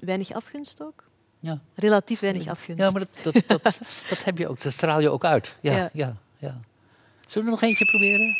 weinig 0.00 0.32
afgunst 0.32 0.82
ook. 0.82 1.04
Ja. 1.40 1.60
Relatief 1.74 2.20
weinig 2.20 2.46
afgunst. 2.46 2.82
ja, 2.82 2.90
maar 2.90 3.06
dat, 3.22 3.34
dat, 3.34 3.62
dat, 3.62 3.62
dat 4.10 4.24
heb 4.24 4.38
je 4.38 4.48
ook, 4.48 4.60
dat 4.60 4.72
straal 4.72 5.00
je 5.00 5.10
ook 5.10 5.24
uit. 5.24 5.56
Ja, 5.60 5.72
ja. 5.72 5.90
Ja. 5.92 6.16
ja, 6.36 6.60
Zullen 7.26 7.44
we 7.44 7.50
nog 7.50 7.62
eentje 7.62 7.84
proberen? 7.84 8.36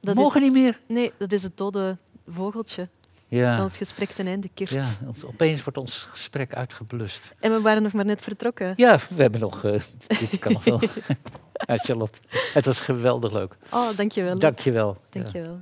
dat 0.00 0.14
Mogen 0.14 0.40
is, 0.40 0.46
niet 0.46 0.56
meer? 0.62 0.80
nee, 0.86 1.12
dat 1.18 1.32
is 1.32 1.42
het 1.42 1.56
dode 1.56 1.98
vogeltje 2.28 2.88
Ja. 3.28 3.62
ons 3.62 3.76
gesprek 3.76 4.10
ten 4.10 4.26
einde 4.26 4.48
keert. 4.54 4.70
ja, 4.70 4.86
opeens 5.24 5.62
wordt 5.62 5.78
ons 5.78 6.06
gesprek 6.10 6.54
uitgeblust. 6.54 7.30
En 7.40 7.52
we 7.52 7.60
waren 7.60 7.82
nog 7.82 7.92
maar 7.92 8.04
net 8.04 8.20
vertrokken. 8.20 8.72
Ja, 8.76 8.98
we 9.10 9.22
hebben 9.22 9.40
nog. 9.40 9.64
eh 9.64 9.80
dit 10.30 10.38
kan 10.38 10.52
nog 10.52 10.64
wel. 10.64 10.80
ja, 11.66 11.76
Charlotte, 11.76 12.18
het 12.54 12.64
was 12.66 12.80
geweldig 12.80 13.32
leuk. 13.32 13.56
Oh, 13.70 13.96
dankjewel. 13.96 14.38
Dank 14.38 14.58
je 14.58 14.72
wel. 14.72 14.96
Dankjewel. 15.10 15.60